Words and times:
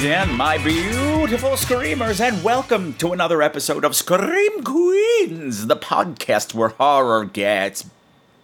again, 0.00 0.34
my 0.34 0.56
beautiful 0.56 1.58
screamers, 1.58 2.22
and 2.22 2.42
welcome 2.42 2.94
to 2.94 3.12
another 3.12 3.42
episode 3.42 3.84
of 3.84 3.94
Scream 3.94 4.64
Queens, 4.64 5.66
the 5.66 5.76
podcast 5.76 6.54
where 6.54 6.70
horror 6.70 7.26
gets 7.26 7.84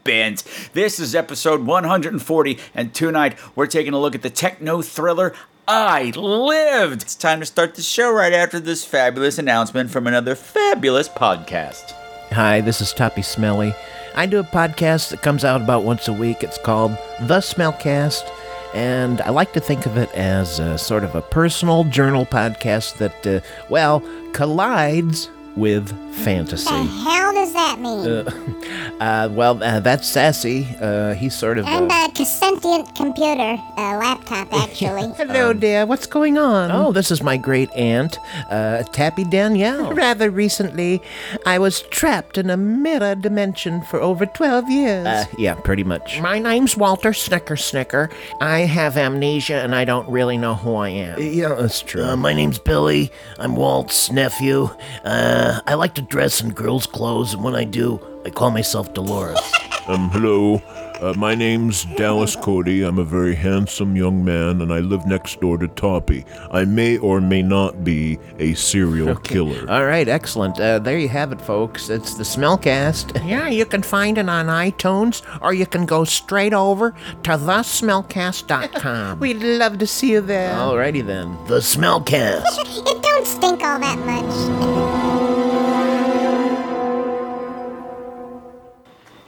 bent. 0.05 0.45
This 0.75 1.01
is 1.01 1.15
episode 1.15 1.65
140, 1.65 2.59
and 2.75 2.93
tonight 2.93 3.39
we're 3.57 3.67
taking 3.69 3.95
a 3.95 3.99
look 3.99 4.15
at 4.15 4.21
the 4.21 4.29
techno 4.29 4.83
thriller 4.83 5.33
I 5.67 6.13
Lived. 6.15 7.01
It's 7.01 7.15
time 7.15 7.41
to 7.41 7.47
start 7.47 7.75
the 7.75 7.81
show 7.81 8.13
right 8.13 8.35
after 8.35 8.61
this 8.61 8.85
fabulous 8.85 9.39
announcement 9.39 9.91
from 9.91 10.07
another 10.07 10.35
fabulous 10.35 11.09
podcast. 11.09 11.93
Hi, 12.33 12.61
this 12.61 12.83
is 12.83 12.93
Toppy 12.93 13.23
Smelly. 13.23 13.75
I 14.15 14.27
do 14.27 14.41
a 14.41 14.45
podcast 14.45 15.09
that 15.09 15.23
comes 15.23 15.43
out 15.43 15.63
about 15.63 15.85
once 15.85 16.07
a 16.07 16.13
week. 16.13 16.43
It's 16.43 16.59
called 16.59 16.91
The 17.23 17.39
Smellcast, 17.39 18.31
and 18.75 19.21
I 19.23 19.31
like 19.31 19.53
to 19.55 19.61
think 19.61 19.87
of 19.87 19.97
it 19.97 20.11
as 20.13 20.59
a 20.59 20.79
sort 20.79 21.05
of 21.05 21.15
a 21.15 21.23
personal 21.23 21.85
journal 21.85 22.27
podcast 22.27 22.99
that, 22.99 23.27
uh, 23.27 23.41
well, 23.69 24.01
collides 24.33 25.31
with 25.57 25.91
fantasy. 26.17 26.71
What 26.71 26.85
the 26.85 27.11
hell 27.11 27.33
does 27.33 27.53
that 27.53 27.81
mean? 27.81 29.01
Uh, 29.01 29.29
well, 29.33 29.63
uh, 29.63 29.81
that's 29.81 30.07
Sassy. 30.07 30.67
Uh, 30.81 31.15
he's 31.15 31.35
sort 31.35 31.59
of. 31.59 31.67
I'm 31.67 31.91
uh, 31.91 31.97
a 32.19 32.25
sentient 32.25 32.95
computer, 32.95 33.59
a 33.77 33.99
laptop 33.99 34.53
actually. 34.53 35.13
Hello 35.17 35.53
dear. 35.53 35.85
what's 35.85 36.07
going 36.07 36.39
on? 36.39 36.71
Oh, 36.71 36.93
this 36.93 37.11
is 37.11 37.23
my 37.23 37.37
great 37.37 37.71
aunt, 37.73 38.19
uh, 38.51 38.83
Tappy 38.85 39.25
Danielle. 39.25 39.93
Rather 39.95 40.31
recently, 40.31 41.03
I 41.45 41.59
was 41.59 41.83
trapped 41.83 42.39
in 42.39 42.49
a 42.49 42.57
mirror 42.57 43.15
dimension 43.15 43.83
for 43.83 44.01
over 44.01 44.25
12 44.25 44.71
years. 44.71 45.07
Uh, 45.07 45.25
yeah, 45.37 45.55
pretty 45.55 45.85
much. 45.85 46.21
My 46.21 46.39
name's 46.39 46.77
Walter 46.77 47.13
Snicker 47.13 47.57
Snicker. 47.57 48.09
I 48.41 48.61
have 48.61 48.97
amnesia 48.97 49.57
and 49.57 49.75
I 49.75 49.85
don't 49.85 50.09
really 50.09 50.39
know 50.39 50.55
who 50.55 50.75
I 50.77 50.89
am. 50.89 51.21
Yeah, 51.21 51.55
that's 51.55 51.83
true. 51.83 52.05
Uh, 52.05 52.17
my 52.17 52.33
name's 52.33 52.59
Billy. 52.59 53.11
I'm 53.39 53.57
Walt's 53.57 54.11
nephew. 54.11 54.71
Uh, 55.05 55.46
I 55.67 55.75
like 55.75 55.95
to 55.97 56.03
dress 56.03 56.41
in 56.41 56.51
girls' 56.51 56.87
clothes, 56.87 57.35
and 57.35 57.43
when 57.45 57.55
I 57.55 57.65
do, 57.65 58.01
I 58.25 58.31
call 58.31 58.51
myself 58.51 58.93
Dolores. 58.95 59.39
Um, 59.89 60.11
hello. 60.11 60.57
Uh, 61.01 61.15
my 61.17 61.37
name's 61.37 61.85
Dallas 61.95 62.35
Cody. 62.35 62.83
I'm 62.83 62.99
a 62.99 63.05
very 63.05 63.37
handsome 63.37 63.95
young 63.95 64.25
man, 64.25 64.61
and 64.63 64.73
I 64.73 64.81
live 64.81 65.07
next 65.07 65.41
door 65.41 65.57
to 65.59 65.69
Toppy. 65.69 66.25
I 66.51 66.65
may 66.65 66.99
or 66.99 67.21
may 67.21 67.41
not 67.41 67.85
be 67.85 68.19
a 68.41 68.55
serial 68.55 69.15
killer. 69.15 69.65
All 69.71 69.85
right, 69.85 70.09
excellent. 70.09 70.59
Uh, 70.59 70.81
there 70.81 70.99
you 70.99 71.09
have 71.09 71.31
it, 71.31 71.41
folks. 71.41 71.89
It's 71.89 72.15
the 72.15 72.25
Smellcast. 72.25 73.23
Yeah, 73.29 73.47
you 73.49 73.65
can 73.65 73.83
find 73.85 74.19
it 74.19 74.29
on 74.29 74.47
iTunes 74.47 75.23
or 75.41 75.55
you 75.55 75.67
can 75.67 75.87
go 75.87 76.03
straight 76.03 76.53
over 76.55 76.91
to 77.23 77.31
thesmellcast.com. 77.39 79.19
We'd 79.21 79.41
love 79.43 79.79
to 79.79 79.87
see 79.87 80.11
you 80.13 80.21
there. 80.21 80.53
Alrighty 80.53 81.07
then. 81.07 81.37
the 81.47 81.59
Smellcast. 81.61 82.45
it 82.91 83.03
don't 83.05 83.25
stink 83.27 83.63
all 83.63 83.79
that 83.79 83.99
much. 84.01 85.06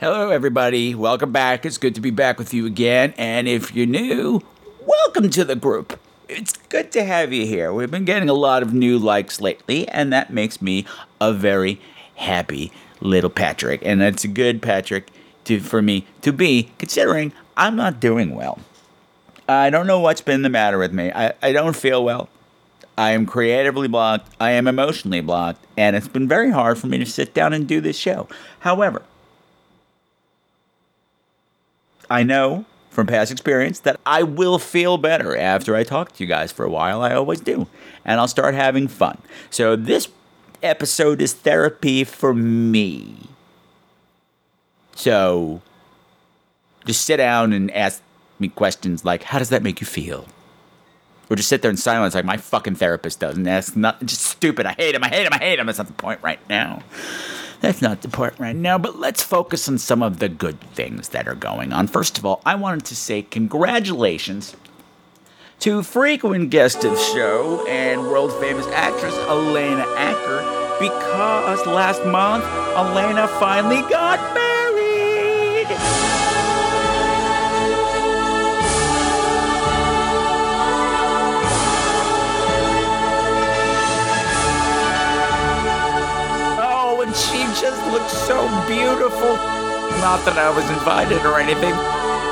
Hello, 0.01 0.29
everybody. 0.29 0.95
Welcome 0.95 1.33
back. 1.33 1.65
It's 1.65 1.77
good 1.77 1.93
to 1.95 1.99
be 1.99 2.09
back 2.09 2.39
with 2.39 2.53
you 2.53 2.65
again. 2.65 3.13
And 3.17 3.49
if 3.49 3.75
you're 3.75 3.85
new, 3.85 4.39
welcome 4.85 5.29
to 5.31 5.43
the 5.43 5.57
group. 5.57 5.99
It's 6.29 6.53
good 6.69 6.89
to 6.93 7.03
have 7.03 7.33
you 7.33 7.45
here. 7.45 7.73
We've 7.73 7.91
been 7.91 8.05
getting 8.05 8.29
a 8.29 8.33
lot 8.33 8.63
of 8.63 8.73
new 8.73 8.97
likes 8.97 9.41
lately, 9.41 9.89
and 9.89 10.13
that 10.13 10.31
makes 10.31 10.61
me 10.61 10.85
a 11.19 11.33
very 11.33 11.81
happy 12.15 12.71
little 13.01 13.29
Patrick. 13.29 13.81
And 13.83 13.99
that's 13.99 14.23
a 14.23 14.29
good 14.29 14.61
Patrick 14.61 15.09
to, 15.43 15.59
for 15.59 15.81
me 15.81 16.07
to 16.21 16.31
be, 16.31 16.71
considering 16.77 17.33
I'm 17.57 17.75
not 17.75 17.99
doing 17.99 18.33
well. 18.33 18.59
I 19.49 19.69
don't 19.69 19.85
know 19.85 19.99
what's 19.99 20.21
been 20.21 20.43
the 20.43 20.49
matter 20.49 20.77
with 20.77 20.93
me. 20.93 21.11
I, 21.11 21.33
I 21.41 21.51
don't 21.51 21.75
feel 21.75 22.05
well. 22.05 22.29
I 22.97 23.11
am 23.11 23.25
creatively 23.25 23.89
blocked. 23.89 24.33
I 24.39 24.51
am 24.51 24.65
emotionally 24.65 25.19
blocked. 25.19 25.65
And 25.75 25.97
it's 25.97 26.07
been 26.07 26.29
very 26.29 26.51
hard 26.51 26.77
for 26.77 26.87
me 26.87 26.99
to 26.99 27.05
sit 27.05 27.33
down 27.33 27.51
and 27.51 27.67
do 27.67 27.81
this 27.81 27.97
show. 27.97 28.29
However, 28.59 29.01
I 32.09 32.23
know 32.23 32.65
from 32.89 33.07
past 33.07 33.31
experience 33.31 33.79
that 33.81 33.99
I 34.05 34.23
will 34.23 34.59
feel 34.59 34.97
better 34.97 35.37
after 35.37 35.75
I 35.75 35.83
talk 35.83 36.13
to 36.13 36.23
you 36.23 36.27
guys 36.27 36.51
for 36.51 36.65
a 36.65 36.69
while. 36.69 37.01
I 37.01 37.13
always 37.13 37.39
do. 37.39 37.67
And 38.03 38.19
I'll 38.19 38.27
start 38.27 38.55
having 38.55 38.87
fun. 38.87 39.19
So 39.49 39.75
this 39.75 40.09
episode 40.63 41.21
is 41.21 41.33
therapy 41.33 42.03
for 42.03 42.33
me. 42.33 43.15
So 44.95 45.61
just 46.85 47.05
sit 47.05 47.17
down 47.17 47.53
and 47.53 47.71
ask 47.71 48.01
me 48.39 48.49
questions 48.49 49.05
like, 49.05 49.23
how 49.23 49.39
does 49.39 49.49
that 49.49 49.63
make 49.63 49.79
you 49.79 49.87
feel? 49.87 50.25
Or 51.29 51.35
just 51.35 51.47
sit 51.47 51.61
there 51.61 51.69
in 51.69 51.77
silence 51.77 52.15
like 52.15 52.25
my 52.25 52.37
fucking 52.37 52.75
therapist 52.75 53.19
does 53.19 53.37
and 53.37 53.47
ask 53.47 53.75
nothing. 53.75 54.07
Just 54.07 54.23
stupid. 54.23 54.65
I 54.65 54.73
hate 54.73 54.95
him. 54.95 55.03
I 55.03 55.09
hate 55.09 55.27
him. 55.27 55.33
I 55.33 55.37
hate 55.37 55.59
him. 55.59 55.67
That's 55.67 55.77
not 55.77 55.87
the 55.87 55.93
point 55.93 56.19
right 56.23 56.39
now. 56.49 56.81
That's 57.61 57.81
not 57.81 58.01
the 58.01 58.07
point 58.07 58.39
right 58.39 58.55
now, 58.55 58.77
but 58.77 58.99
let's 58.99 59.21
focus 59.21 59.67
on 59.67 59.77
some 59.77 60.01
of 60.01 60.19
the 60.19 60.29
good 60.29 60.59
things 60.73 61.09
that 61.09 61.27
are 61.27 61.35
going 61.35 61.73
on. 61.73 61.87
First 61.87 62.17
of 62.17 62.25
all, 62.25 62.41
I 62.45 62.55
wanted 62.55 62.85
to 62.85 62.95
say 62.95 63.21
congratulations 63.21 64.55
to 65.59 65.83
frequent 65.83 66.51
guest 66.51 66.85
of 66.85 66.97
show 66.97 67.65
and 67.67 68.03
world 68.03 68.31
famous 68.39 68.65
actress 68.67 69.13
Elena 69.27 69.85
Acker 69.97 70.39
because 70.79 71.65
last 71.67 72.03
month 72.05 72.45
Elena 72.77 73.27
finally 73.27 73.81
got 73.89 74.19
married. 74.33 74.58
Looks 87.91 88.13
so 88.13 88.47
beautiful. 88.67 89.35
Not 89.99 90.23
that 90.25 90.37
I 90.37 90.49
was 90.53 90.63
invited 90.69 91.25
or 91.25 91.39
anything, 91.39 91.73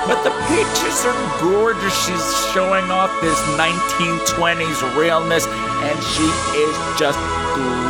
but 0.06 0.22
the 0.24 0.32
pictures 0.48 1.04
are 1.04 1.18
gorgeous. 1.42 1.94
She's 2.06 2.28
showing 2.54 2.90
off 2.92 3.12
this 3.20 3.38
1920s 3.58 4.80
realness, 4.96 5.46
and 5.48 5.98
she 6.16 6.28
is 6.56 6.76
just 6.98 7.20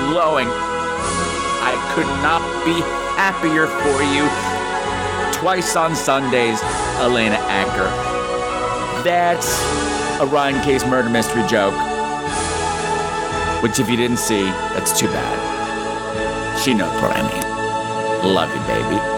glowing. 0.09 0.47
I 0.47 1.75
could 1.93 2.07
not 2.23 2.41
be 2.65 2.79
happier 3.19 3.67
for 3.67 4.01
you. 4.01 4.25
Twice 5.39 5.75
on 5.75 5.95
Sundays, 5.95 6.61
Elena 6.97 7.37
Acker. 7.51 7.91
That's 9.03 9.59
a 10.19 10.25
Ryan 10.25 10.63
Case 10.63 10.85
murder 10.85 11.09
mystery 11.09 11.45
joke. 11.47 11.75
Which, 13.61 13.79
if 13.79 13.89
you 13.89 13.97
didn't 13.97 14.17
see, 14.17 14.45
that's 14.73 14.97
too 14.97 15.07
bad. 15.07 16.59
She 16.63 16.73
knows 16.73 16.93
what 17.01 17.15
I 17.15 17.21
mean. 17.21 17.56
Love 18.23 18.53
you, 18.53 18.61
baby. 18.67 19.17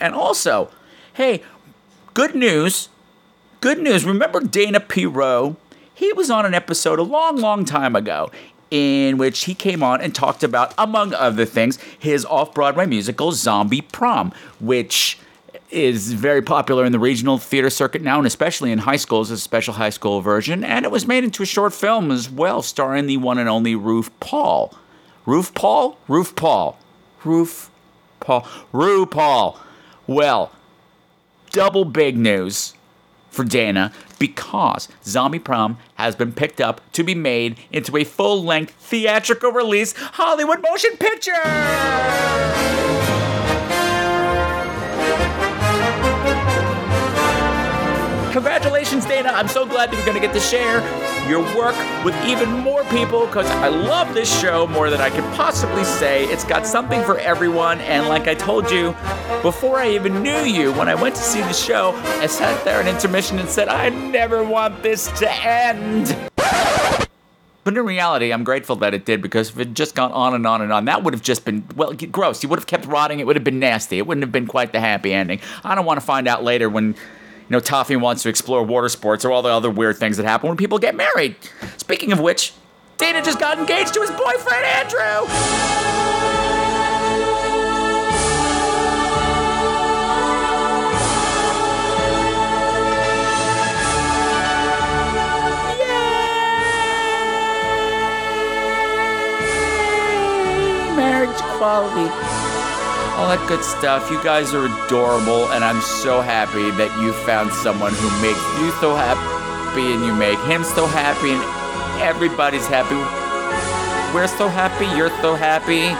And 0.00 0.14
also, 0.14 0.70
hey, 1.14 1.42
good 2.14 2.34
news. 2.34 2.88
Good 3.60 3.78
news. 3.78 4.04
Remember 4.04 4.40
Dana 4.40 4.80
P. 4.80 5.06
Rowe? 5.06 5.56
He 5.94 6.12
was 6.12 6.30
on 6.30 6.44
an 6.44 6.54
episode 6.54 6.98
a 6.98 7.02
long, 7.02 7.36
long 7.36 7.64
time 7.64 7.94
ago 7.94 8.30
in 8.72 9.18
which 9.18 9.44
he 9.44 9.54
came 9.54 9.82
on 9.82 10.00
and 10.00 10.14
talked 10.14 10.42
about, 10.42 10.74
among 10.78 11.12
other 11.14 11.44
things, 11.44 11.78
his 11.98 12.24
off 12.24 12.54
Broadway 12.54 12.86
musical 12.86 13.30
Zombie 13.30 13.82
Prom, 13.82 14.32
which 14.58 15.18
is 15.72 16.12
very 16.12 16.42
popular 16.42 16.84
in 16.84 16.92
the 16.92 16.98
regional 16.98 17.38
theater 17.38 17.70
circuit 17.70 18.02
now, 18.02 18.18
and 18.18 18.26
especially 18.26 18.70
in 18.70 18.78
high 18.78 18.96
schools, 18.96 19.30
a 19.30 19.38
special 19.38 19.74
high 19.74 19.90
school 19.90 20.20
version. 20.20 20.62
And 20.62 20.84
it 20.84 20.90
was 20.90 21.06
made 21.06 21.24
into 21.24 21.42
a 21.42 21.46
short 21.46 21.72
film 21.72 22.10
as 22.10 22.30
well, 22.30 22.62
starring 22.62 23.06
the 23.06 23.16
one 23.16 23.38
and 23.38 23.48
only 23.48 23.74
Roof 23.74 24.10
Paul. 24.20 24.76
Roof 25.24 25.54
Paul? 25.54 25.98
Roof 26.08 26.34
Paul. 26.34 26.78
Roof 27.24 27.70
Paul. 28.20 28.46
RuPaul. 28.72 29.58
Well, 30.06 30.52
double 31.50 31.84
big 31.84 32.16
news 32.16 32.74
for 33.30 33.44
Dana 33.44 33.92
because 34.18 34.88
Zombie 35.04 35.38
Prom 35.38 35.78
has 35.94 36.14
been 36.14 36.32
picked 36.32 36.60
up 36.60 36.80
to 36.92 37.02
be 37.02 37.14
made 37.14 37.58
into 37.70 37.96
a 37.96 38.04
full 38.04 38.44
length 38.44 38.74
theatrical 38.74 39.52
release 39.52 39.94
Hollywood 39.96 40.62
motion 40.62 40.96
picture! 40.98 41.32
Congratulations, 48.32 49.04
Dana. 49.04 49.28
I'm 49.28 49.46
so 49.46 49.66
glad 49.66 49.90
that 49.90 49.96
you're 49.96 50.06
going 50.06 50.18
to 50.18 50.26
get 50.26 50.32
to 50.32 50.40
share 50.40 50.80
your 51.28 51.42
work 51.54 51.76
with 52.02 52.16
even 52.24 52.48
more 52.50 52.82
people 52.84 53.26
because 53.26 53.44
I 53.50 53.68
love 53.68 54.14
this 54.14 54.40
show 54.40 54.66
more 54.66 54.88
than 54.88 55.02
I 55.02 55.10
could 55.10 55.24
possibly 55.34 55.84
say. 55.84 56.24
It's 56.24 56.42
got 56.42 56.66
something 56.66 57.02
for 57.02 57.18
everyone. 57.18 57.82
And 57.82 58.08
like 58.08 58.28
I 58.28 58.34
told 58.34 58.70
you, 58.70 58.96
before 59.42 59.80
I 59.80 59.90
even 59.90 60.22
knew 60.22 60.44
you, 60.44 60.72
when 60.72 60.88
I 60.88 60.94
went 60.94 61.14
to 61.16 61.20
see 61.20 61.40
the 61.42 61.52
show, 61.52 61.92
I 62.20 62.26
sat 62.26 62.64
there 62.64 62.80
in 62.80 62.88
intermission 62.88 63.38
and 63.38 63.50
said, 63.50 63.68
I 63.68 63.90
never 63.90 64.42
want 64.42 64.82
this 64.82 65.08
to 65.18 65.30
end. 65.30 66.16
But 67.64 67.76
in 67.76 67.84
reality, 67.84 68.32
I'm 68.32 68.44
grateful 68.44 68.76
that 68.76 68.94
it 68.94 69.04
did 69.04 69.20
because 69.20 69.50
if 69.50 69.56
it 69.56 69.68
had 69.68 69.76
just 69.76 69.94
gone 69.94 70.10
on 70.10 70.32
and 70.32 70.46
on 70.46 70.62
and 70.62 70.72
on, 70.72 70.86
that 70.86 71.04
would 71.04 71.12
have 71.12 71.22
just 71.22 71.44
been, 71.44 71.64
well, 71.76 71.92
gross. 71.92 72.42
You 72.42 72.48
would 72.48 72.58
have 72.58 72.66
kept 72.66 72.86
rotting. 72.86 73.20
It 73.20 73.26
would 73.26 73.36
have 73.36 73.44
been 73.44 73.58
nasty. 73.58 73.98
It 73.98 74.06
wouldn't 74.06 74.24
have 74.24 74.32
been 74.32 74.46
quite 74.46 74.72
the 74.72 74.80
happy 74.80 75.12
ending. 75.12 75.40
I 75.62 75.74
don't 75.74 75.84
want 75.84 76.00
to 76.00 76.06
find 76.06 76.26
out 76.26 76.42
later 76.42 76.70
when, 76.70 76.96
know, 77.50 77.60
Toffee 77.60 77.96
wants 77.96 78.22
to 78.22 78.28
explore 78.28 78.62
water 78.62 78.88
sports 78.88 79.24
or 79.24 79.32
all 79.32 79.42
the 79.42 79.50
other 79.50 79.70
weird 79.70 79.98
things 79.98 80.16
that 80.16 80.24
happen 80.24 80.48
when 80.48 80.56
people 80.56 80.78
get 80.78 80.94
married. 80.94 81.36
Speaking 81.76 82.12
of 82.12 82.20
which, 82.20 82.52
Dana 82.98 83.22
just 83.22 83.40
got 83.40 83.58
engaged 83.58 83.94
to 83.94 84.00
his 84.00 84.10
boyfriend, 84.10 84.64
Andrew. 84.64 85.28
Yay! 95.78 96.32
All 103.16 103.28
that 103.28 103.44
good 103.46 103.62
stuff. 103.62 104.10
You 104.10 104.22
guys 104.24 104.54
are 104.54 104.66
adorable, 104.66 105.52
and 105.52 105.62
I'm 105.62 105.80
so 105.80 106.20
happy 106.20 106.70
that 106.72 106.90
you 107.00 107.12
found 107.24 107.52
someone 107.52 107.92
who 107.92 108.08
makes 108.20 108.42
you 108.58 108.72
so 108.80 108.96
happy 108.96 109.92
and 109.92 110.04
you 110.04 110.14
make 110.14 110.38
him 110.48 110.64
so 110.64 110.86
happy, 110.86 111.30
and 111.30 111.42
everybody's 112.02 112.66
happy. 112.66 112.96
We're 114.14 114.26
so 114.26 114.48
happy, 114.48 114.86
you're 114.96 115.12
so 115.20 115.34
happy. 115.34 115.92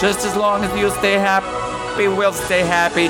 Just 0.00 0.26
as 0.26 0.34
long 0.34 0.64
as 0.64 0.72
you 0.78 0.90
stay 0.90 1.14
happy, 1.14 2.08
we'll 2.08 2.32
stay 2.32 2.60
happy. 2.60 3.08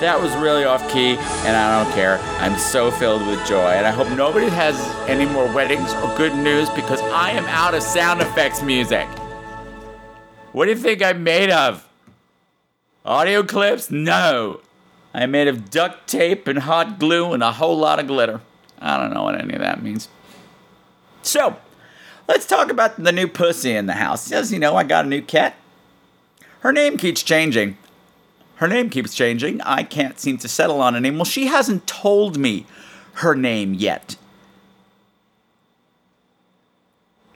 That 0.00 0.20
was 0.20 0.34
really 0.36 0.64
off 0.64 0.82
key, 0.92 1.16
and 1.46 1.56
I 1.56 1.82
don't 1.82 1.94
care. 1.94 2.18
I'm 2.42 2.58
so 2.58 2.90
filled 2.90 3.26
with 3.26 3.44
joy, 3.46 3.70
and 3.78 3.86
I 3.86 3.90
hope 3.90 4.10
nobody 4.10 4.48
has 4.48 4.76
any 5.08 5.24
more 5.24 5.46
weddings 5.54 5.94
or 5.94 6.14
good 6.16 6.34
news 6.34 6.68
because 6.70 7.00
I 7.00 7.30
am 7.30 7.46
out 7.46 7.74
of 7.74 7.82
sound 7.82 8.20
effects 8.20 8.60
music. 8.60 9.06
What 10.52 10.66
do 10.66 10.72
you 10.72 10.76
think 10.76 11.02
I'm 11.02 11.22
made 11.22 11.50
of? 11.50 11.88
Audio 13.04 13.42
clips? 13.42 13.90
No. 13.90 14.60
I'm 15.12 15.30
made 15.30 15.46
of 15.46 15.70
duct 15.70 16.08
tape 16.08 16.48
and 16.48 16.60
hot 16.60 16.98
glue 16.98 17.32
and 17.32 17.42
a 17.42 17.52
whole 17.52 17.76
lot 17.76 18.00
of 18.00 18.06
glitter. 18.06 18.40
I 18.78 18.98
don't 18.98 19.12
know 19.12 19.24
what 19.24 19.38
any 19.38 19.54
of 19.54 19.60
that 19.60 19.82
means. 19.82 20.08
So, 21.22 21.56
let's 22.26 22.46
talk 22.46 22.70
about 22.70 23.02
the 23.02 23.12
new 23.12 23.28
pussy 23.28 23.76
in 23.76 23.86
the 23.86 23.94
house. 23.94 24.32
As 24.32 24.52
you 24.52 24.58
know, 24.58 24.74
I 24.74 24.84
got 24.84 25.04
a 25.04 25.08
new 25.08 25.22
cat. 25.22 25.54
Her 26.60 26.72
name 26.72 26.96
keeps 26.96 27.22
changing. 27.22 27.76
Her 28.56 28.68
name 28.68 28.88
keeps 28.88 29.14
changing. 29.14 29.60
I 29.60 29.82
can't 29.82 30.18
seem 30.18 30.38
to 30.38 30.48
settle 30.48 30.80
on 30.80 30.94
a 30.94 31.00
name. 31.00 31.16
Well, 31.16 31.24
she 31.24 31.46
hasn't 31.46 31.86
told 31.86 32.38
me 32.38 32.66
her 33.14 33.34
name 33.34 33.74
yet. 33.74 34.16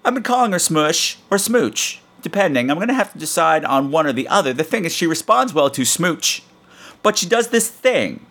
I've 0.05 0.15
been 0.15 0.23
calling 0.23 0.53
her 0.53 0.59
Smush 0.59 1.19
or 1.31 1.37
Smooch, 1.37 2.01
depending. 2.23 2.71
I'm 2.71 2.77
going 2.77 2.89
to 2.89 2.95
have 2.95 3.13
to 3.13 3.19
decide 3.19 3.65
on 3.65 3.91
one 3.91 4.07
or 4.07 4.13
the 4.13 4.29
other. 4.29 4.53
The 4.53 4.65
thing 4.65 4.85
is, 4.85 4.95
she 4.95 5.07
responds 5.07 5.53
well 5.53 5.71
to 5.71 5.85
Smooch, 5.85 6.43
but 7.03 7.19
she 7.19 7.27
does 7.27 7.49
this 7.49 7.69
thing. 7.69 8.25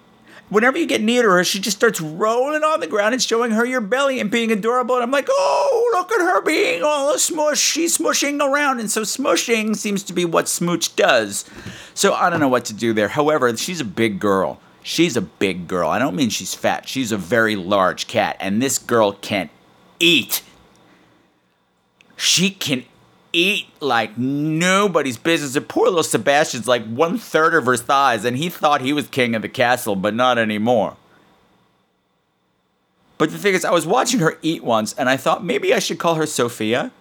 Whenever 0.49 0.77
you 0.77 0.85
get 0.85 1.01
near 1.01 1.23
to 1.23 1.29
her, 1.29 1.43
she 1.43 1.59
just 1.59 1.75
starts 1.75 1.99
rolling 1.99 2.63
on 2.63 2.79
the 2.79 2.87
ground 2.87 3.13
and 3.13 3.21
showing 3.21 3.51
her 3.51 3.65
your 3.65 3.81
belly 3.81 4.21
and 4.21 4.31
being 4.31 4.49
adorable. 4.49 4.95
And 4.95 5.03
I'm 5.03 5.11
like, 5.11 5.27
oh, 5.29 5.89
look 5.93 6.09
at 6.13 6.21
her 6.21 6.41
being 6.41 6.83
all 6.83 7.17
smush. 7.17 7.59
She's 7.59 7.97
smushing 7.97 8.39
around. 8.39 8.79
And 8.79 8.89
so 8.89 9.01
smushing 9.01 9.75
seems 9.75 10.03
to 10.03 10.13
be 10.13 10.23
what 10.23 10.47
Smooch 10.47 10.95
does. 10.95 11.43
So 11.93 12.13
I 12.13 12.29
don't 12.29 12.39
know 12.39 12.47
what 12.47 12.63
to 12.65 12.73
do 12.73 12.93
there. 12.93 13.09
However, 13.09 13.57
she's 13.57 13.81
a 13.81 13.85
big 13.85 14.21
girl. 14.21 14.61
She's 14.83 15.17
a 15.17 15.21
big 15.21 15.67
girl. 15.67 15.89
I 15.89 15.99
don't 15.99 16.15
mean 16.15 16.29
she's 16.29 16.55
fat. 16.55 16.87
She's 16.87 17.11
a 17.11 17.17
very 17.17 17.57
large 17.57 18.07
cat. 18.07 18.37
And 18.39 18.61
this 18.61 18.77
girl 18.77 19.11
can't 19.11 19.51
eat. 19.99 20.43
She 22.15 22.51
can 22.51 22.85
eat 23.37 23.67
like 23.79 24.17
nobody's 24.17 25.17
business. 25.17 25.55
And 25.55 25.67
poor 25.69 25.85
little 25.85 26.03
Sebastian's 26.03 26.67
like 26.67 26.85
one 26.85 27.17
third 27.17 27.53
of 27.53 27.65
her 27.65 27.77
thighs, 27.77 28.25
and 28.25 28.35
he 28.35 28.49
thought 28.49 28.81
he 28.81 28.93
was 28.93 29.07
king 29.07 29.35
of 29.35 29.43
the 29.43 29.49
castle, 29.49 29.95
but 29.95 30.15
not 30.15 30.37
anymore. 30.37 30.97
But 33.17 33.31
the 33.31 33.37
thing 33.37 33.53
is, 33.53 33.63
I 33.63 33.71
was 33.71 33.85
watching 33.85 34.19
her 34.19 34.37
eat 34.41 34.63
once, 34.63 34.93
and 34.93 35.07
I 35.07 35.17
thought 35.17 35.43
maybe 35.43 35.73
I 35.73 35.79
should 35.79 35.99
call 35.99 36.15
her 36.15 36.25
Sophia. 36.25 36.91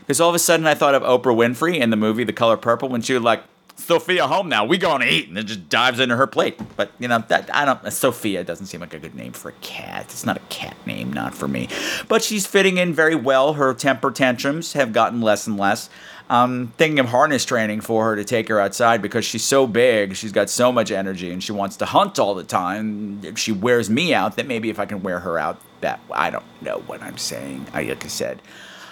Because 0.00 0.20
all 0.20 0.28
of 0.28 0.34
a 0.34 0.38
sudden 0.38 0.66
I 0.66 0.74
thought 0.74 0.94
of 0.94 1.02
Oprah 1.02 1.34
Winfrey 1.34 1.78
in 1.78 1.88
the 1.90 1.96
movie 1.96 2.24
The 2.24 2.32
Color 2.32 2.58
Purple 2.58 2.90
when 2.90 3.00
she 3.00 3.14
was 3.14 3.22
like, 3.22 3.42
Sophia 3.76 4.26
home 4.26 4.48
now, 4.48 4.64
we 4.64 4.78
gonna 4.78 5.04
eat, 5.04 5.28
and 5.28 5.36
it 5.36 5.44
just 5.44 5.68
dives 5.68 6.00
into 6.00 6.16
her 6.16 6.26
plate. 6.26 6.58
But 6.76 6.92
you 6.98 7.08
know 7.08 7.22
that 7.28 7.54
I 7.54 7.64
don't. 7.64 7.92
Sophia 7.92 8.44
doesn't 8.44 8.66
seem 8.66 8.80
like 8.80 8.94
a 8.94 8.98
good 8.98 9.14
name 9.14 9.32
for 9.32 9.50
a 9.50 9.54
cat. 9.60 10.04
It's 10.04 10.24
not 10.24 10.36
a 10.36 10.42
cat 10.48 10.76
name, 10.86 11.12
not 11.12 11.34
for 11.34 11.48
me. 11.48 11.68
But 12.08 12.22
she's 12.22 12.46
fitting 12.46 12.78
in 12.78 12.94
very 12.94 13.14
well. 13.14 13.54
Her 13.54 13.74
temper 13.74 14.10
tantrums 14.10 14.72
have 14.72 14.92
gotten 14.92 15.20
less 15.20 15.46
and 15.46 15.58
less. 15.58 15.90
I'm 16.30 16.68
thinking 16.68 16.98
of 17.00 17.06
harness 17.06 17.44
training 17.44 17.82
for 17.82 18.06
her 18.06 18.16
to 18.16 18.24
take 18.24 18.48
her 18.48 18.58
outside 18.58 19.02
because 19.02 19.26
she's 19.26 19.44
so 19.44 19.66
big. 19.66 20.16
She's 20.16 20.32
got 20.32 20.48
so 20.48 20.72
much 20.72 20.90
energy, 20.90 21.30
and 21.30 21.42
she 21.42 21.52
wants 21.52 21.76
to 21.78 21.84
hunt 21.84 22.18
all 22.18 22.34
the 22.34 22.44
time. 22.44 23.20
If 23.22 23.38
she 23.38 23.52
wears 23.52 23.90
me 23.90 24.14
out, 24.14 24.36
then 24.36 24.46
maybe 24.46 24.70
if 24.70 24.78
I 24.78 24.86
can 24.86 25.02
wear 25.02 25.18
her 25.18 25.38
out, 25.38 25.60
that 25.82 26.00
I 26.10 26.30
don't 26.30 26.44
know 26.62 26.82
what 26.86 27.02
I'm 27.02 27.18
saying. 27.18 27.66
I, 27.74 27.82
like 27.82 28.04
I 28.04 28.08
said, 28.08 28.40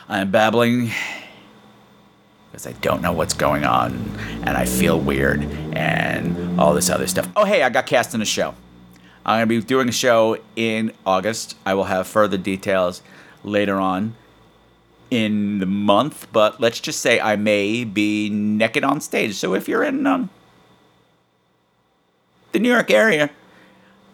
I'm 0.09 0.31
babbling 0.31 0.91
because 2.53 2.67
I 2.67 2.73
don't 2.73 3.01
know 3.01 3.13
what's 3.13 3.33
going 3.33 3.65
on 3.65 3.95
and 4.45 4.51
I 4.51 4.67
feel 4.67 5.01
weird 5.01 5.43
and 5.75 6.61
all 6.61 6.75
this 6.75 6.91
other 6.91 7.07
stuff. 7.07 7.27
Oh, 7.35 7.47
hey, 7.47 7.63
I 7.63 7.71
got 7.71 7.87
cast 7.87 8.15
in 8.15 8.21
a 8.21 8.27
show. 8.27 8.55
I'm 9.25 9.49
going 9.49 9.61
to 9.61 9.63
be 9.63 9.67
doing 9.67 9.89
a 9.89 9.93
show 9.93 10.37
in 10.55 10.93
August. 11.07 11.57
I 11.65 11.73
will 11.73 11.85
have 11.85 12.07
further 12.07 12.37
details 12.37 13.01
later 13.43 13.81
on 13.81 14.17
in 15.11 15.61
the 15.61 15.67
month, 15.67 16.27
but 16.31 16.61
let's 16.61 16.79
just 16.79 17.01
say 17.01 17.19
I 17.19 17.37
may 17.37 17.85
be 17.85 18.29
naked 18.29 18.85
on 18.85 19.01
stage. 19.01 19.35
So 19.37 19.55
if 19.55 19.67
you're 19.67 19.83
in 19.83 20.07
um, 20.07 20.29
the 22.53 22.59
New 22.59 22.71
York 22.71 22.91
area 22.91 23.31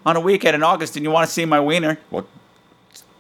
on 0.07 0.15
a 0.15 0.21
weekend 0.21 0.55
in 0.55 0.63
August 0.63 0.95
and 0.95 1.05
you 1.05 1.11
want 1.11 1.27
to 1.27 1.33
see 1.33 1.45
my 1.45 1.59
wiener, 1.59 1.99
well, 2.13 2.29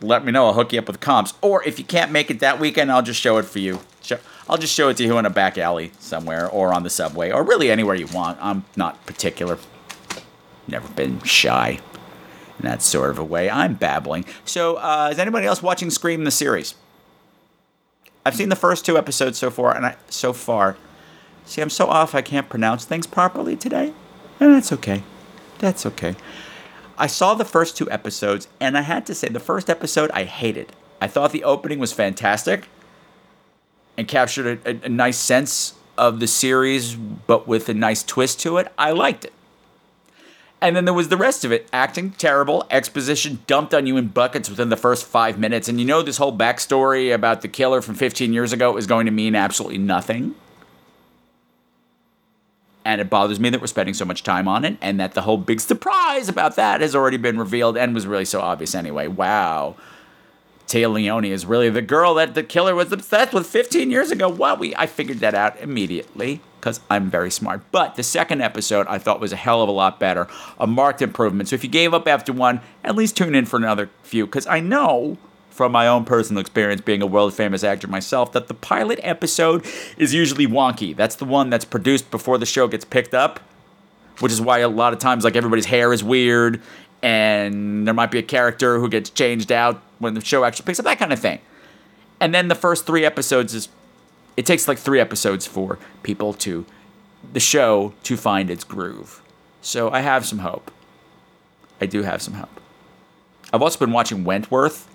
let 0.01 0.25
me 0.25 0.31
know. 0.31 0.47
I'll 0.47 0.55
hook 0.55 0.73
you 0.73 0.79
up 0.79 0.87
with 0.87 1.01
comps. 1.01 1.35
Or 1.41 1.65
if 1.65 1.81
you 1.81 1.85
can't 1.85 2.13
make 2.13 2.31
it 2.31 2.39
that 2.39 2.61
weekend, 2.61 2.93
I'll 2.93 3.03
just 3.03 3.21
show 3.21 3.39
it 3.39 3.47
for 3.47 3.59
you. 3.59 3.81
Show, 4.09 4.19
I'll 4.49 4.57
just 4.57 4.75
show 4.75 4.89
it 4.89 4.97
to 4.97 5.05
you 5.05 5.19
in 5.19 5.27
a 5.27 5.31
back 5.31 5.59
alley 5.59 5.93
somewhere 5.99 6.49
or 6.49 6.73
on 6.73 6.83
the 6.83 6.89
subway 6.89 7.31
or 7.31 7.43
really 7.43 7.71
anywhere 7.71 7.95
you 7.95 8.07
want. 8.07 8.39
I'm 8.41 8.65
not 8.75 9.05
particular. 9.05 9.59
Never 10.67 10.89
been 10.89 11.23
shy 11.25 11.81
in 12.59 12.65
that 12.65 12.81
sort 12.81 13.11
of 13.11 13.19
a 13.19 13.25
way. 13.25 13.51
I'm 13.51 13.75
babbling. 13.75 14.25
So, 14.47 14.77
uh, 14.77 15.11
is 15.13 15.19
anybody 15.19 15.47
else 15.47 15.63
watching 15.63 15.91
Scream 15.91 16.25
the 16.25 16.31
series? 16.31 16.75
I've 18.25 18.35
seen 18.35 18.49
the 18.49 18.57
first 18.57 18.87
two 18.87 18.97
episodes 18.97 19.39
so 19.39 19.51
far, 19.51 19.77
and 19.77 19.85
I 19.85 19.97
so 20.09 20.33
far. 20.33 20.77
See, 21.45 21.61
I'm 21.61 21.71
so 21.71 21.87
off 21.87 22.15
I 22.15 22.23
can't 22.23 22.49
pronounce 22.49 22.85
things 22.85 23.07
properly 23.07 23.57
today, 23.57 23.93
and 24.41 24.55
that's 24.55 24.73
okay. 24.73 25.03
That's 25.59 25.85
okay. 25.85 26.15
I 26.97 27.07
saw 27.07 27.35
the 27.35 27.45
first 27.45 27.77
two 27.77 27.91
episodes, 27.91 28.49
and 28.59 28.77
I 28.77 28.83
had 28.83 29.07
to 29.07 29.15
say, 29.15 29.29
the 29.29 29.41
first 29.41 29.71
episode 29.71 30.11
I 30.11 30.25
hated. 30.25 30.73
I 31.01 31.07
thought 31.07 31.33
the 31.33 31.45
opening 31.45 31.79
was 31.79 31.93
fantastic 31.93 32.65
and 33.99 34.09
captured 34.09 34.61
a, 34.65 34.71
a, 34.71 34.81
a, 34.85 34.89
nice 34.89 35.19
sense 35.19 35.75
of 35.99 36.21
the 36.21 36.27
series, 36.27 36.95
but 36.95 37.47
with 37.47 37.69
a 37.69 37.75
nice 37.75 38.03
twist 38.03 38.41
to 38.41 38.57
it. 38.57 38.73
I 38.79 38.93
liked 38.93 39.27
it. 39.27 39.33
And 40.61 40.75
then 40.75 40.87
there 40.87 40.95
was 40.95 41.09
the 41.09 41.17
rest 41.17 41.45
of 41.45 41.53
it 41.53 41.69
acting 41.73 42.13
terrible, 42.13 42.67
exposition 42.71 43.41
dumped 43.47 43.75
on 43.75 43.87
you 43.87 43.97
in 43.97 44.09
buckets 44.09 44.49
within 44.49 44.71
the 44.71 44.77
first 44.77 45.05
five 45.05 45.39
minutes. 45.39 45.69
And 45.69 45.79
you 45.79 45.85
know, 45.85 46.01
this 46.03 46.17
whole 46.17 46.37
backstory 46.37 47.15
about 47.15 47.43
the 47.43 47.49
killer 47.49 47.83
from 47.83 47.95
15 47.97 48.33
years 48.33 48.53
ago 48.53 48.77
is 48.77 48.87
going 48.87 49.05
to 49.05 49.13
mean 49.13 49.35
absolutely 49.35 49.79
nothing 49.79 50.35
and 52.89 53.03
it 53.03 53.11
bothers 53.11 53.39
me 53.39 53.51
that 53.51 53.61
we're 53.61 53.67
spending 53.67 53.93
so 53.93 54.07
much 54.07 54.23
time 54.23 54.49
on 54.49 54.65
it 54.65 54.79
and 54.81 54.99
that 54.99 55.13
the 55.13 55.21
whole 55.21 55.37
big 55.37 55.61
surprise 55.61 56.27
about 56.27 56.57
that 56.57 56.81
has 56.81 56.97
already 56.97 57.19
been 57.19 57.39
revealed 57.39 57.77
and 57.77 57.95
was 57.95 58.07
really 58.07 58.25
so 58.25 58.41
obvious 58.41 58.75
anyway. 58.75 59.07
Wow. 59.07 59.77
Tia 60.69 60.89
Leone 60.91 61.25
is 61.25 61.47
really 61.47 61.71
the 61.71 61.81
girl 61.81 62.15
that 62.15 62.35
the 62.35 62.43
killer 62.43 62.75
was 62.75 62.93
obsessed 62.93 63.33
with 63.33 63.47
15 63.47 63.91
years 63.91 64.11
ago. 64.11 64.29
Well, 64.29 64.59
we 64.59 64.77
I 64.77 64.87
figured 64.87 65.21
that 65.21 65.35
out 65.35 65.59
immediately 65.61 66.43
because 66.61 66.81
I'm 66.91 67.11
very 67.11 67.31
smart. 67.31 67.63
But 67.73 67.97
the 67.97 68.03
second 68.03 68.43
episode 68.43 68.87
I 68.87 68.99
thought 68.99 69.19
was 69.19 69.33
a 69.33 69.37
hell 69.37 69.63
of 69.63 69.71
a 69.71 69.73
lot 69.73 69.99
better, 69.99 70.29
a 70.59 70.67
marked 70.67 71.01
improvement. 71.01 71.49
So 71.49 71.55
if 71.55 71.65
you 71.65 71.71
gave 71.71 71.95
up 71.95 72.07
after 72.07 72.35
one, 72.35 72.61
at 72.85 72.95
least 72.95 73.17
tune 73.17 73.35
in 73.35 73.47
for 73.47 73.57
another 73.57 73.89
few 74.03 74.27
because 74.27 74.47
I 74.47 74.61
know 74.61 75.17
from 75.49 75.73
my 75.73 75.89
own 75.89 76.05
personal 76.05 76.41
experience 76.41 76.83
being 76.83 77.01
a 77.01 77.07
world 77.07 77.33
famous 77.33 77.65
actor 77.65 77.89
myself 77.89 78.33
that 78.33 78.47
the 78.47 78.55
pilot 78.55 79.01
episode 79.03 79.67
is 79.97 80.13
usually 80.13 80.47
wonky. 80.47 80.95
That's 80.95 81.17
the 81.17 81.25
one 81.25 81.49
that's 81.49 81.65
produced 81.65 82.11
before 82.11 82.37
the 82.37 82.47
show 82.47 82.69
gets 82.69 82.85
picked 82.85 83.15
up, 83.15 83.41
which 84.21 84.33
is 84.33 84.41
why 84.41 84.59
a 84.59 84.69
lot 84.69 84.93
of 84.93 84.99
times 84.99 85.25
like 85.25 85.35
everybody's 85.35 85.67
hair 85.67 85.95
is 85.95 86.05
weird 86.05 86.61
and 87.03 87.87
there 87.87 87.95
might 87.95 88.11
be 88.11 88.19
a 88.19 88.23
character 88.23 88.79
who 88.79 88.89
gets 88.89 89.09
changed 89.09 89.51
out 89.51 89.81
when 89.99 90.15
the 90.15 90.25
show 90.25 90.45
actually 90.45 90.67
picks 90.67 90.79
up, 90.79 90.85
that 90.85 90.99
kind 90.99 91.13
of 91.13 91.19
thing. 91.19 91.41
And 92.21 92.35
then 92.35 92.49
the 92.49 92.55
first 92.55 92.87
three 92.87 93.05
episodes 93.05 93.55
is, 93.55 93.69
it 94.37 94.47
takes 94.47 94.69
like 94.69 94.79
three 94.79 95.01
episodes 95.01 95.47
for 95.47 95.79
people 96.03 96.33
to, 96.35 96.65
the 97.33 97.41
show 97.41 97.95
to 98.05 98.17
find 98.17 98.51
its 98.51 98.65
groove. 98.65 99.23
So 99.63 99.91
I 99.91 100.01
have 100.01 100.25
some 100.25 100.39
hope. 100.39 100.71
I 101.81 101.87
do 101.87 102.03
have 102.03 102.23
some 102.23 102.35
hope. 102.35 102.61
I've 103.53 103.63
also 103.63 103.79
been 103.79 103.93
watching 103.93 104.25
Wentworth 104.25 104.89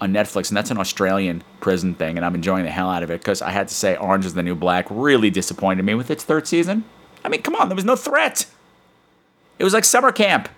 on 0.00 0.12
Netflix, 0.12 0.48
and 0.48 0.56
that's 0.56 0.70
an 0.70 0.78
Australian 0.78 1.42
prison 1.60 1.94
thing, 1.94 2.16
and 2.16 2.24
I'm 2.24 2.34
enjoying 2.34 2.64
the 2.64 2.70
hell 2.70 2.88
out 2.88 3.02
of 3.02 3.10
it 3.10 3.20
because 3.20 3.42
I 3.42 3.50
had 3.50 3.68
to 3.68 3.74
say 3.74 3.96
Orange 3.96 4.24
is 4.24 4.34
the 4.34 4.42
New 4.42 4.54
Black 4.54 4.86
really 4.88 5.30
disappointed 5.30 5.84
me 5.84 5.94
with 5.94 6.10
its 6.10 6.24
third 6.24 6.46
season. 6.46 6.84
I 7.24 7.28
mean, 7.28 7.42
come 7.42 7.56
on, 7.56 7.68
there 7.68 7.76
was 7.76 7.84
no 7.84 7.96
threat. 7.96 8.46
It 9.58 9.64
was 9.64 9.74
like 9.74 9.84
summer 9.84 10.12
camp. 10.12 10.48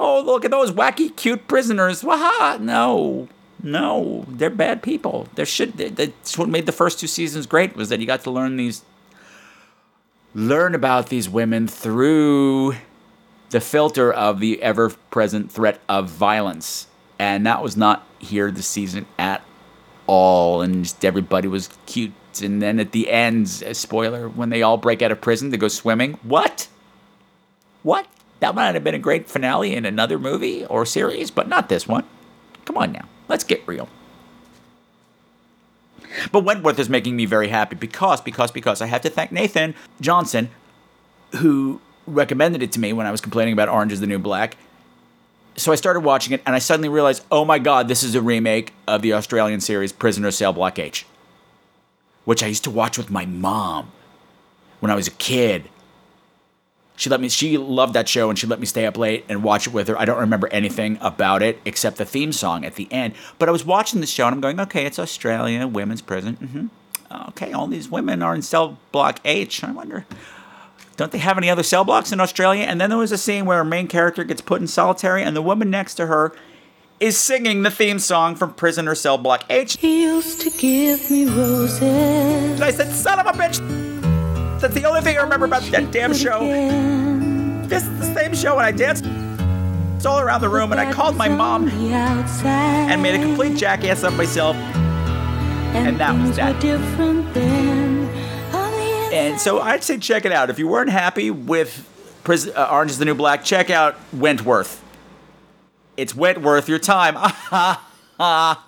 Oh, 0.00 0.20
look 0.20 0.44
at 0.44 0.50
those 0.50 0.70
wacky, 0.70 1.14
cute 1.14 1.48
prisoners. 1.48 2.04
Waha! 2.04 2.58
No, 2.58 3.28
no, 3.62 4.24
they're 4.28 4.50
bad 4.50 4.82
people. 4.82 5.28
There 5.34 5.46
should. 5.46 5.76
That's 5.76 6.38
what 6.38 6.48
made 6.48 6.66
the 6.66 6.72
first 6.72 7.00
two 7.00 7.06
seasons 7.08 7.46
great 7.46 7.74
was 7.74 7.88
that 7.88 8.00
you 8.00 8.06
got 8.06 8.22
to 8.22 8.30
learn 8.30 8.56
these, 8.56 8.82
learn 10.34 10.74
about 10.74 11.08
these 11.08 11.28
women 11.28 11.66
through 11.66 12.74
the 13.50 13.60
filter 13.60 14.12
of 14.12 14.40
the 14.40 14.62
ever-present 14.62 15.50
threat 15.50 15.80
of 15.88 16.08
violence, 16.08 16.86
and 17.18 17.46
that 17.46 17.62
was 17.62 17.76
not 17.76 18.06
here 18.18 18.50
this 18.50 18.66
season 18.66 19.06
at 19.18 19.42
all. 20.06 20.62
And 20.62 20.84
just 20.84 21.04
everybody 21.04 21.48
was 21.48 21.70
cute. 21.86 22.12
And 22.40 22.62
then 22.62 22.78
at 22.78 22.92
the 22.92 23.10
end, 23.10 23.64
uh, 23.66 23.74
spoiler, 23.74 24.28
when 24.28 24.50
they 24.50 24.62
all 24.62 24.76
break 24.76 25.02
out 25.02 25.10
of 25.10 25.20
prison 25.20 25.50
to 25.50 25.56
go 25.56 25.66
swimming, 25.66 26.12
what? 26.22 26.68
What? 27.82 28.06
That 28.40 28.54
might 28.54 28.74
have 28.74 28.84
been 28.84 28.94
a 28.94 28.98
great 28.98 29.28
finale 29.28 29.74
in 29.74 29.84
another 29.84 30.18
movie 30.18 30.64
or 30.66 30.86
series, 30.86 31.30
but 31.30 31.48
not 31.48 31.68
this 31.68 31.88
one. 31.88 32.04
Come 32.64 32.76
on 32.76 32.92
now, 32.92 33.06
let's 33.28 33.44
get 33.44 33.66
real. 33.66 33.88
But 36.32 36.44
Wentworth 36.44 36.78
is 36.78 36.88
making 36.88 37.16
me 37.16 37.26
very 37.26 37.48
happy 37.48 37.76
because, 37.76 38.20
because, 38.20 38.50
because 38.50 38.80
I 38.80 38.86
have 38.86 39.02
to 39.02 39.10
thank 39.10 39.32
Nathan 39.32 39.74
Johnson, 40.00 40.50
who 41.36 41.80
recommended 42.06 42.62
it 42.62 42.72
to 42.72 42.80
me 42.80 42.92
when 42.92 43.06
I 43.06 43.10
was 43.10 43.20
complaining 43.20 43.52
about 43.52 43.68
Orange 43.68 43.92
is 43.92 44.00
the 44.00 44.06
New 44.06 44.18
Black. 44.18 44.56
So 45.56 45.72
I 45.72 45.74
started 45.74 46.00
watching 46.00 46.32
it 46.32 46.42
and 46.46 46.54
I 46.54 46.60
suddenly 46.60 46.88
realized, 46.88 47.24
oh 47.30 47.44
my 47.44 47.58
god, 47.58 47.88
this 47.88 48.02
is 48.02 48.14
a 48.14 48.22
remake 48.22 48.72
of 48.86 49.02
the 49.02 49.12
Australian 49.12 49.60
series 49.60 49.92
Prisoner 49.92 50.30
Cell 50.30 50.52
Block 50.52 50.78
H, 50.78 51.04
which 52.24 52.42
I 52.42 52.46
used 52.46 52.64
to 52.64 52.70
watch 52.70 52.96
with 52.96 53.10
my 53.10 53.26
mom 53.26 53.90
when 54.80 54.90
I 54.90 54.94
was 54.94 55.08
a 55.08 55.12
kid. 55.12 55.68
She 56.98 57.08
let 57.08 57.20
me. 57.20 57.28
She 57.28 57.56
loved 57.56 57.94
that 57.94 58.08
show, 58.08 58.28
and 58.28 58.36
she 58.36 58.48
let 58.48 58.58
me 58.58 58.66
stay 58.66 58.84
up 58.84 58.98
late 58.98 59.24
and 59.28 59.44
watch 59.44 59.68
it 59.68 59.72
with 59.72 59.86
her. 59.86 59.96
I 59.98 60.04
don't 60.04 60.18
remember 60.18 60.48
anything 60.48 60.98
about 61.00 61.42
it 61.44 61.60
except 61.64 61.96
the 61.96 62.04
theme 62.04 62.32
song 62.32 62.64
at 62.64 62.74
the 62.74 62.88
end. 62.90 63.14
But 63.38 63.48
I 63.48 63.52
was 63.52 63.64
watching 63.64 64.00
the 64.00 64.06
show, 64.06 64.26
and 64.26 64.34
I'm 64.34 64.40
going, 64.40 64.58
okay, 64.58 64.84
it's 64.84 64.98
Australia, 64.98 65.66
women's 65.68 66.02
prison. 66.02 66.36
Mm-hmm. 66.36 67.28
Okay, 67.28 67.52
all 67.52 67.68
these 67.68 67.88
women 67.88 68.20
are 68.20 68.34
in 68.34 68.42
cell 68.42 68.78
block 68.90 69.20
H. 69.24 69.62
I 69.62 69.70
wonder, 69.70 70.06
don't 70.96 71.12
they 71.12 71.18
have 71.18 71.38
any 71.38 71.48
other 71.48 71.62
cell 71.62 71.84
blocks 71.84 72.10
in 72.10 72.18
Australia? 72.18 72.64
And 72.64 72.80
then 72.80 72.90
there 72.90 72.98
was 72.98 73.12
a 73.12 73.18
scene 73.18 73.46
where 73.46 73.60
a 73.60 73.64
main 73.64 73.86
character 73.86 74.24
gets 74.24 74.40
put 74.40 74.60
in 74.60 74.66
solitary, 74.66 75.22
and 75.22 75.36
the 75.36 75.40
woman 75.40 75.70
next 75.70 75.94
to 75.94 76.06
her 76.06 76.34
is 76.98 77.16
singing 77.16 77.62
the 77.62 77.70
theme 77.70 78.00
song 78.00 78.34
from 78.34 78.52
Prisoner 78.54 78.96
Cell 78.96 79.18
Block 79.18 79.44
H. 79.48 79.76
He 79.76 80.02
used 80.02 80.40
to 80.40 80.50
give 80.50 81.08
me 81.12 81.26
roses. 81.26 81.80
And 81.80 82.64
I 82.64 82.72
said, 82.72 82.92
son 82.92 83.20
of 83.20 83.26
a 83.26 83.30
bitch. 83.38 83.97
That's 84.60 84.74
the 84.74 84.84
only 84.86 85.02
thing 85.02 85.16
I 85.16 85.22
remember 85.22 85.46
about 85.46 85.62
that 85.70 85.92
damn 85.92 86.12
show. 86.12 86.40
This 87.68 87.86
is 87.86 87.98
the 87.98 88.14
same 88.14 88.34
show, 88.34 88.58
and 88.58 88.66
I 88.66 88.72
danced 88.72 89.04
all 90.04 90.18
around 90.18 90.40
the 90.40 90.48
room, 90.48 90.72
and 90.72 90.80
I 90.80 90.92
called 90.92 91.16
my 91.16 91.28
mom 91.28 91.68
and 91.68 93.02
made 93.02 93.14
a 93.14 93.18
complete 93.18 93.56
jackass 93.56 94.02
of 94.02 94.16
myself. 94.16 94.56
And 94.56 95.98
that 95.98 96.12
was 96.20 96.36
that. 96.36 96.56
And 99.12 99.40
so 99.40 99.60
I'd 99.60 99.84
say 99.84 99.98
check 99.98 100.24
it 100.24 100.32
out. 100.32 100.50
If 100.50 100.58
you 100.58 100.66
weren't 100.66 100.90
happy 100.90 101.30
with 101.30 101.86
uh, 102.28 102.68
Orange 102.70 102.90
is 102.90 102.98
the 102.98 103.04
New 103.04 103.14
Black, 103.14 103.44
check 103.44 103.70
out 103.70 103.96
Wentworth. 104.12 104.82
It's 105.96 106.14
Wentworth 106.14 106.68
your 106.68 106.78
time. 106.78 107.14
Ah, 107.16 107.88
ah, 108.20 108.66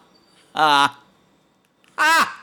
ah, 0.55 1.03
ah. 1.99 2.37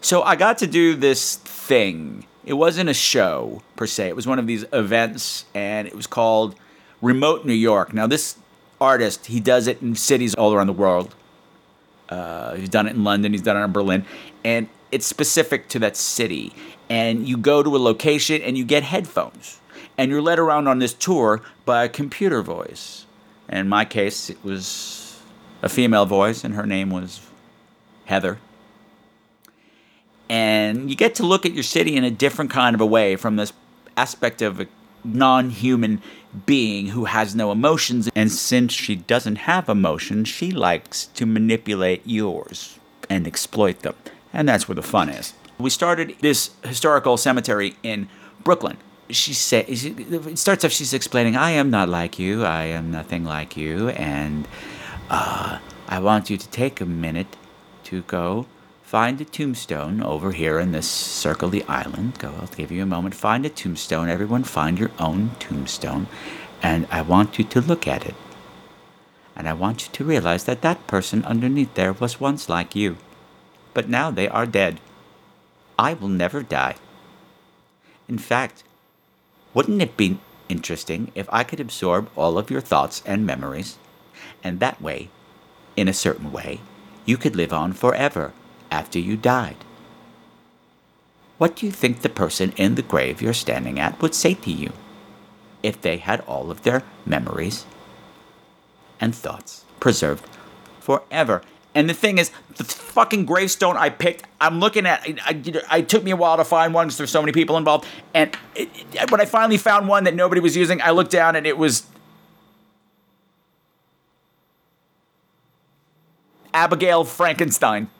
So 0.00 0.22
I 0.22 0.36
got 0.36 0.58
to 0.58 0.66
do 0.66 0.94
this 0.94 1.36
thing. 1.66 2.24
It 2.44 2.54
wasn't 2.54 2.88
a 2.88 2.94
show 2.94 3.62
per 3.74 3.86
se. 3.86 4.08
It 4.08 4.16
was 4.16 4.26
one 4.26 4.38
of 4.38 4.46
these 4.46 4.64
events, 4.72 5.44
and 5.52 5.88
it 5.88 5.94
was 5.94 6.06
called 6.06 6.54
Remote 7.02 7.44
New 7.44 7.54
York. 7.54 7.92
Now 7.92 8.06
this 8.06 8.36
artist, 8.80 9.26
he 9.26 9.40
does 9.40 9.66
it 9.66 9.82
in 9.82 9.96
cities 9.96 10.34
all 10.34 10.54
around 10.54 10.68
the 10.68 10.72
world. 10.72 11.14
Uh, 12.08 12.54
he's 12.54 12.68
done 12.68 12.86
it 12.86 12.94
in 12.94 13.02
London. 13.02 13.32
He's 13.32 13.42
done 13.42 13.56
it 13.56 13.64
in 13.64 13.72
Berlin, 13.72 14.06
and 14.44 14.68
it's 14.92 15.06
specific 15.06 15.68
to 15.70 15.80
that 15.80 15.96
city. 15.96 16.52
And 16.88 17.26
you 17.28 17.36
go 17.36 17.64
to 17.64 17.74
a 17.74 17.78
location 17.78 18.40
and 18.42 18.56
you 18.56 18.64
get 18.64 18.84
headphones, 18.84 19.60
and 19.98 20.08
you're 20.08 20.22
led 20.22 20.38
around 20.38 20.68
on 20.68 20.78
this 20.78 20.94
tour 20.94 21.42
by 21.64 21.84
a 21.84 21.88
computer 21.88 22.42
voice. 22.42 23.06
And 23.48 23.58
in 23.58 23.68
my 23.68 23.84
case, 23.84 24.30
it 24.30 24.38
was 24.44 25.20
a 25.62 25.68
female 25.68 26.06
voice, 26.06 26.44
and 26.44 26.54
her 26.54 26.66
name 26.66 26.90
was 26.90 27.20
Heather 28.04 28.38
and 30.28 30.90
you 30.90 30.96
get 30.96 31.14
to 31.16 31.22
look 31.24 31.46
at 31.46 31.52
your 31.52 31.62
city 31.62 31.96
in 31.96 32.04
a 32.04 32.10
different 32.10 32.50
kind 32.50 32.74
of 32.74 32.80
a 32.80 32.86
way 32.86 33.16
from 33.16 33.36
this 33.36 33.52
aspect 33.96 34.42
of 34.42 34.60
a 34.60 34.66
non-human 35.04 36.02
being 36.44 36.88
who 36.88 37.04
has 37.04 37.34
no 37.34 37.52
emotions. 37.52 38.08
And 38.14 38.30
since 38.30 38.72
she 38.72 38.96
doesn't 38.96 39.36
have 39.36 39.68
emotions 39.68 40.28
she 40.28 40.50
likes 40.50 41.06
to 41.06 41.26
manipulate 41.26 42.02
yours 42.04 42.78
and 43.08 43.26
exploit 43.26 43.80
them. 43.80 43.94
And 44.32 44.48
that's 44.48 44.68
where 44.68 44.74
the 44.74 44.82
fun 44.82 45.08
is. 45.08 45.32
We 45.58 45.70
started 45.70 46.16
this 46.20 46.50
historical 46.64 47.16
cemetery 47.16 47.76
in 47.82 48.08
brooklyn. 48.42 48.76
She 49.08 49.32
said 49.32 49.66
it 49.68 50.38
starts 50.38 50.64
off 50.64 50.72
she's 50.72 50.92
explaining 50.92 51.36
i 51.36 51.52
am 51.52 51.70
not 51.70 51.88
like 51.88 52.18
you. 52.18 52.44
I 52.44 52.64
am 52.64 52.90
nothing 52.90 53.24
like 53.24 53.56
you. 53.56 53.90
And 53.90 54.48
uh, 55.08 55.60
i 55.88 56.00
want 56.00 56.28
you 56.28 56.36
to 56.36 56.48
take 56.48 56.80
a 56.80 56.86
minute 56.86 57.36
to 57.84 58.02
go 58.02 58.46
Find 58.86 59.20
a 59.20 59.24
tombstone 59.24 60.00
over 60.00 60.30
here 60.30 60.60
in 60.60 60.70
this 60.70 60.88
circle 60.88 61.48
the 61.48 61.64
island. 61.64 62.20
Go, 62.20 62.32
I'll 62.40 62.46
give 62.46 62.70
you 62.70 62.84
a 62.84 62.86
moment. 62.86 63.16
Find 63.16 63.44
a 63.44 63.48
tombstone. 63.48 64.08
Everyone 64.08 64.44
find 64.44 64.78
your 64.78 64.92
own 65.00 65.32
tombstone. 65.40 66.06
And 66.62 66.86
I 66.88 67.02
want 67.02 67.36
you 67.36 67.44
to 67.46 67.60
look 67.60 67.88
at 67.88 68.06
it. 68.06 68.14
And 69.34 69.48
I 69.48 69.54
want 69.54 69.82
you 69.82 69.92
to 69.92 70.04
realize 70.04 70.44
that 70.44 70.62
that 70.62 70.86
person 70.86 71.24
underneath 71.24 71.74
there 71.74 71.94
was 71.94 72.20
once 72.20 72.48
like 72.48 72.76
you. 72.76 72.96
But 73.74 73.88
now 73.88 74.12
they 74.12 74.28
are 74.28 74.46
dead. 74.46 74.78
I 75.76 75.94
will 75.94 76.06
never 76.06 76.44
die. 76.44 76.76
In 78.08 78.18
fact, 78.18 78.62
wouldn't 79.52 79.82
it 79.82 79.96
be 79.96 80.20
interesting 80.48 81.10
if 81.16 81.28
I 81.32 81.42
could 81.42 81.58
absorb 81.58 82.08
all 82.14 82.38
of 82.38 82.52
your 82.52 82.60
thoughts 82.60 83.02
and 83.04 83.26
memories? 83.26 83.78
And 84.44 84.60
that 84.60 84.80
way, 84.80 85.08
in 85.74 85.88
a 85.88 85.92
certain 85.92 86.30
way, 86.30 86.60
you 87.04 87.16
could 87.16 87.34
live 87.34 87.52
on 87.52 87.72
forever 87.72 88.32
after 88.70 88.98
you 88.98 89.16
died. 89.16 89.56
What 91.38 91.56
do 91.56 91.66
you 91.66 91.72
think 91.72 92.00
the 92.00 92.08
person 92.08 92.52
in 92.56 92.76
the 92.76 92.82
grave 92.82 93.20
you're 93.20 93.34
standing 93.34 93.78
at 93.78 94.00
would 94.00 94.14
say 94.14 94.34
to 94.34 94.50
you 94.50 94.72
if 95.62 95.80
they 95.80 95.98
had 95.98 96.20
all 96.20 96.50
of 96.50 96.62
their 96.62 96.82
memories 97.04 97.66
and 99.00 99.14
thoughts 99.14 99.64
preserved 99.78 100.26
forever? 100.80 101.42
And 101.74 101.90
the 101.90 101.94
thing 101.94 102.16
is, 102.16 102.30
the 102.56 102.64
fucking 102.64 103.26
gravestone 103.26 103.76
I 103.76 103.90
picked, 103.90 104.24
I'm 104.40 104.60
looking 104.60 104.86
at. 104.86 105.02
I, 105.02 105.62
I, 105.68 105.78
it 105.80 105.90
took 105.90 106.02
me 106.02 106.10
a 106.10 106.16
while 106.16 106.38
to 106.38 106.44
find 106.44 106.72
one 106.72 106.86
because 106.86 106.96
there's 106.96 107.10
so 107.10 107.20
many 107.20 107.32
people 107.32 107.58
involved. 107.58 107.86
And 108.14 108.34
it, 108.54 108.70
it, 108.94 109.10
when 109.10 109.20
I 109.20 109.26
finally 109.26 109.58
found 109.58 109.86
one 109.86 110.04
that 110.04 110.14
nobody 110.14 110.40
was 110.40 110.56
using, 110.56 110.80
I 110.80 110.92
looked 110.92 111.10
down 111.10 111.36
and 111.36 111.46
it 111.46 111.58
was 111.58 111.84
Abigail 116.54 117.04
Frankenstein. 117.04 117.90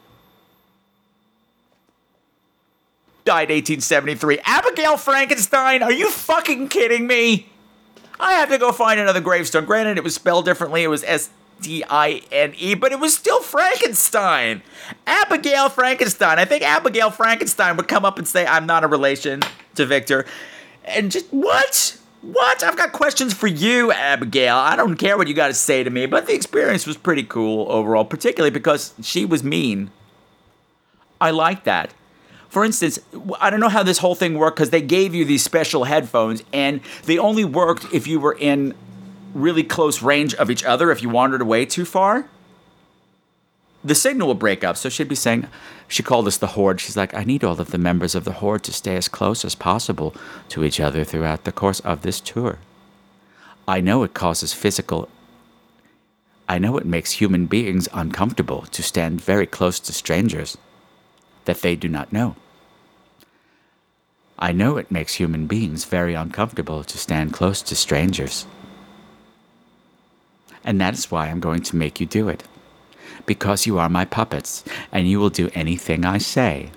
Died 3.27 3.51
1873. 3.51 4.39
Abigail 4.45 4.97
Frankenstein? 4.97 5.83
Are 5.83 5.93
you 5.93 6.11
fucking 6.11 6.69
kidding 6.69 7.07
me? 7.07 7.49
I 8.19 8.35
have 8.35 8.49
to 8.49 8.57
go 8.57 8.73
find 8.73 8.99
another 8.99 9.21
gravestone. 9.21 9.67
Granted, 9.67 9.99
it 9.99 10.05
was 10.05 10.15
spelled 10.15 10.47
differently. 10.47 10.85
It 10.85 10.89
was 10.89 11.05
S 11.05 11.29
D 11.61 11.85
I 11.91 12.23
N 12.33 12.55
E, 12.57 12.75
but 12.75 12.93
it 12.93 13.01
was 13.01 13.15
still 13.15 13.41
Frankenstein. 13.43 14.63
Abigail 15.07 15.69
Frankenstein. 15.69 16.39
I 16.39 16.47
think 16.47 16.63
Abigail 16.63 17.11
Frankenstein 17.11 17.77
would 17.77 17.89
come 17.89 18.05
up 18.05 18.19
and 18.19 18.27
say, 18.27 18.47
I'm 18.47 18.65
not 18.65 18.85
a 18.85 18.87
relation 18.87 19.43
to 19.75 19.85
Victor. 19.85 20.25
And 20.85 21.11
just, 21.11 21.27
what? 21.27 21.99
What? 22.23 22.63
I've 22.63 22.77
got 22.77 22.93
questions 22.93 23.35
for 23.35 23.49
you, 23.49 23.93
Abigail. 23.93 24.57
I 24.57 24.77
don't 24.77 24.97
care 24.97 25.19
what 25.19 25.29
you 25.29 25.35
got 25.35 25.49
to 25.49 25.55
say 25.55 25.83
to 25.83 25.91
me, 25.91 26.07
but 26.07 26.27
the 26.27 26.35
experience 26.35 26.87
was 26.87 26.97
pretty 26.97 27.23
cool 27.23 27.71
overall, 27.71 28.05
particularly 28.05 28.51
because 28.51 28.95
she 29.03 29.25
was 29.25 29.45
mean. 29.45 29.91
I 31.21 31.31
like 31.31 31.65
that 31.65 31.93
for 32.57 32.65
instance, 32.65 32.99
I 33.39 33.51
don't 33.51 33.61
know 33.61 33.69
how 33.69 33.83
this 33.83 33.99
whole 33.99 34.15
thing 34.15 34.39
worked 34.39 34.57
because 34.57 34.71
they 34.71 34.81
gave 34.81 35.15
you 35.15 35.27
these 35.27 35.45
special 35.45 35.85
headphones 35.85 36.43
and 36.55 36.81
they 37.05 37.19
only 37.19 37.45
worked 37.45 37.85
if 37.93 38.07
you 38.07 38.19
were 38.19 38.33
in 38.33 38.73
really 39.35 39.63
close 39.63 40.01
range 40.01 40.33
of 40.37 40.51
each 40.51 40.65
other 40.65 40.91
if 40.91 41.03
you 41.03 41.11
wandered 41.11 41.43
away 41.43 41.67
too 41.67 41.85
far, 41.85 42.31
the 43.85 43.95
signal 43.95 44.29
will 44.29 44.35
break 44.35 44.65
up. 44.65 44.79
So 44.79 44.89
she'd 44.89 45.07
be 45.07 45.15
saying, 45.15 45.49
she 45.87 46.03
called 46.03 46.27
us 46.27 46.39
the 46.39 46.47
Horde. 46.47 46.81
She's 46.81 46.97
like, 46.97 47.13
I 47.13 47.25
need 47.25 47.45
all 47.45 47.61
of 47.61 47.73
the 47.73 47.77
members 47.77 48.15
of 48.15 48.25
the 48.25 48.33
Horde 48.33 48.63
to 48.63 48.73
stay 48.73 48.97
as 48.97 49.07
close 49.07 49.45
as 49.45 49.55
possible 49.55 50.17
to 50.49 50.65
each 50.65 50.81
other 50.81 51.05
throughout 51.05 51.45
the 51.45 51.53
course 51.53 51.81
of 51.81 52.01
this 52.01 52.23
tour. 52.23 52.59
I 53.69 53.83
know 53.83 54.03
it 54.03 54.15
causes 54.15 54.55
physical. 54.55 55.11
I 56.49 56.57
know 56.57 56.79
it 56.79 56.87
makes 56.87 57.21
human 57.21 57.49
beings 57.49 57.87
uncomfortable 57.93 58.63
to 58.63 58.83
stand 58.83 59.21
very 59.21 59.47
close 59.47 59.79
to 59.81 59.93
strangers 59.93 60.57
that 61.45 61.61
they 61.61 61.77
do 61.77 61.91
not 61.91 62.15
know. 62.15 62.35
I 64.39 64.53
know 64.53 64.77
it 64.77 64.91
makes 64.91 65.15
human 65.15 65.47
beings 65.47 65.85
very 65.85 66.15
uncomfortable 66.15 66.85
to 66.85 66.99
stand 66.99 67.33
close 67.33 67.63
to 67.63 67.75
strangers. 67.75 68.47
And 70.63 70.81
that 70.81 70.95
is 70.95 71.11
why 71.11 71.29
I'm 71.29 71.41
going 71.41 71.63
to 71.63 71.77
make 71.77 72.01
you 72.01 72.07
do 72.07 72.29
it. 72.29 72.45
Because 73.25 73.67
you 73.67 73.79
are 73.79 73.89
my 73.89 74.05
puppets, 74.05 74.63
and 74.93 75.09
you 75.09 75.19
will 75.19 75.31
do 75.31 75.51
anything 75.55 76.05
I 76.05 76.19
say. 76.19 76.71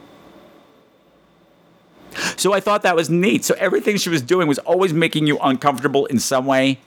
So 2.38 2.54
I 2.54 2.60
thought 2.60 2.82
that 2.84 2.96
was 2.96 3.10
neat. 3.10 3.44
So 3.44 3.56
everything 3.58 3.98
she 3.98 4.10
was 4.10 4.22
doing 4.22 4.48
was 4.48 4.60
always 4.60 4.94
making 4.94 5.28
you 5.28 5.38
uncomfortable 5.40 6.06
in 6.06 6.20
some 6.20 6.46
way. 6.46 6.80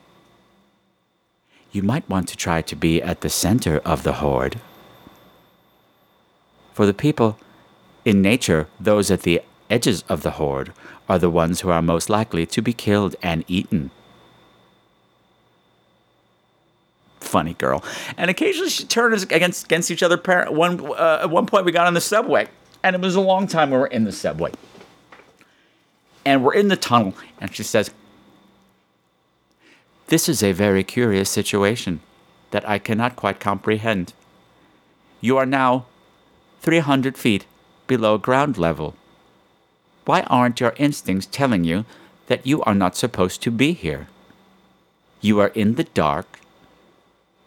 You 1.71 1.83
might 1.83 2.09
want 2.09 2.29
to 2.29 2.37
try 2.37 2.62
to 2.62 2.76
be 2.76 3.02
at 3.02 3.21
the 3.21 3.31
center 3.31 3.79
of 3.79 4.02
the 4.02 4.14
horde. 4.14 4.61
For 6.73 6.87
the 6.87 6.95
people 6.95 7.38
in 8.05 8.23
nature, 8.23 8.69
those 8.81 9.11
at 9.11 9.23
the 9.23 9.43
edges 9.73 10.05
of 10.09 10.23
the 10.23 10.33
horde 10.33 10.73
are 11.09 11.19
the 11.19 11.31
ones 11.31 11.62
who 11.62 11.71
are 11.71 11.83
most 11.83 12.11
likely 12.11 12.45
to 12.47 12.61
be 12.61 12.73
killed 12.73 13.17
and 13.23 13.45
eaten. 13.49 13.91
Funny 17.21 17.55
girl. 17.55 17.83
And 18.17 18.31
occasionally 18.31 18.69
she 18.69 18.85
turns 18.85 19.23
against, 19.23 19.64
against 19.64 19.91
each 19.91 20.02
other. 20.02 20.19
One, 20.50 20.85
uh, 20.85 21.21
at 21.23 21.31
one 21.31 21.47
point, 21.47 21.64
we 21.64 21.73
got 21.73 21.87
on 21.87 21.95
the 21.95 22.00
subway, 22.00 22.49
and 22.83 22.95
it 22.95 23.00
was 23.00 23.17
a 23.17 23.21
long 23.21 23.47
time 23.47 23.71
we 23.71 23.79
were 23.79 23.87
in 23.87 24.05
the 24.05 24.12
subway. 24.12 24.52
And 26.25 26.45
we're 26.45 26.55
in 26.55 26.69
the 26.69 26.76
tunnel, 26.76 27.14
and 27.41 27.55
she 27.55 27.62
says, 27.62 27.91
This 30.09 30.29
is 30.29 30.43
a 30.43 30.52
very 30.52 30.85
curious 30.85 31.31
situation 31.31 32.00
that 32.50 32.69
I 32.69 32.79
cannot 32.79 33.17
quite 33.17 33.41
comprehend. 33.41 34.12
You 35.21 35.38
are 35.38 35.47
now 35.47 35.87
300 36.61 37.17
feet 37.17 37.47
below 37.87 38.19
ground 38.19 38.59
level. 38.59 38.95
Why 40.04 40.23
aren't 40.23 40.61
your 40.61 40.75
instincts 40.76 41.28
telling 41.30 41.64
you 41.64 41.85
that 42.26 42.47
you 42.47 42.62
are 42.62 42.75
not 42.75 42.97
supposed 42.97 43.42
to 43.42 43.50
be 43.50 43.73
here? 43.73 44.09
You 45.21 45.38
are 45.40 45.49
in 45.49 45.75
the 45.76 45.85
dark, 45.85 46.40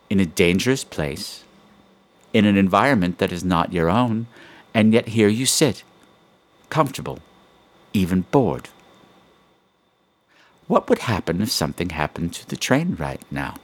in 0.10 0.20
a 0.20 0.26
dangerous 0.26 0.84
place, 0.84 1.44
in 2.34 2.46
an 2.46 2.58
environment 2.58 3.18
that 3.18 3.32
is 3.32 3.44
not 3.44 3.74
your 3.74 3.90
own, 3.90 4.28
and 4.74 4.94
yet 4.94 5.10
here 5.10 5.28
you 5.28 5.46
sit, 5.46 5.84
comfortable, 6.70 7.20
even 7.94 8.22
bored. 8.32 8.70
What 10.68 10.90
would 10.90 11.00
happen 11.00 11.42
if 11.42 11.52
something 11.52 11.90
happened 11.90 12.34
to 12.34 12.48
the 12.48 12.56
train 12.56 12.96
right 12.98 13.22
now? 13.30 13.56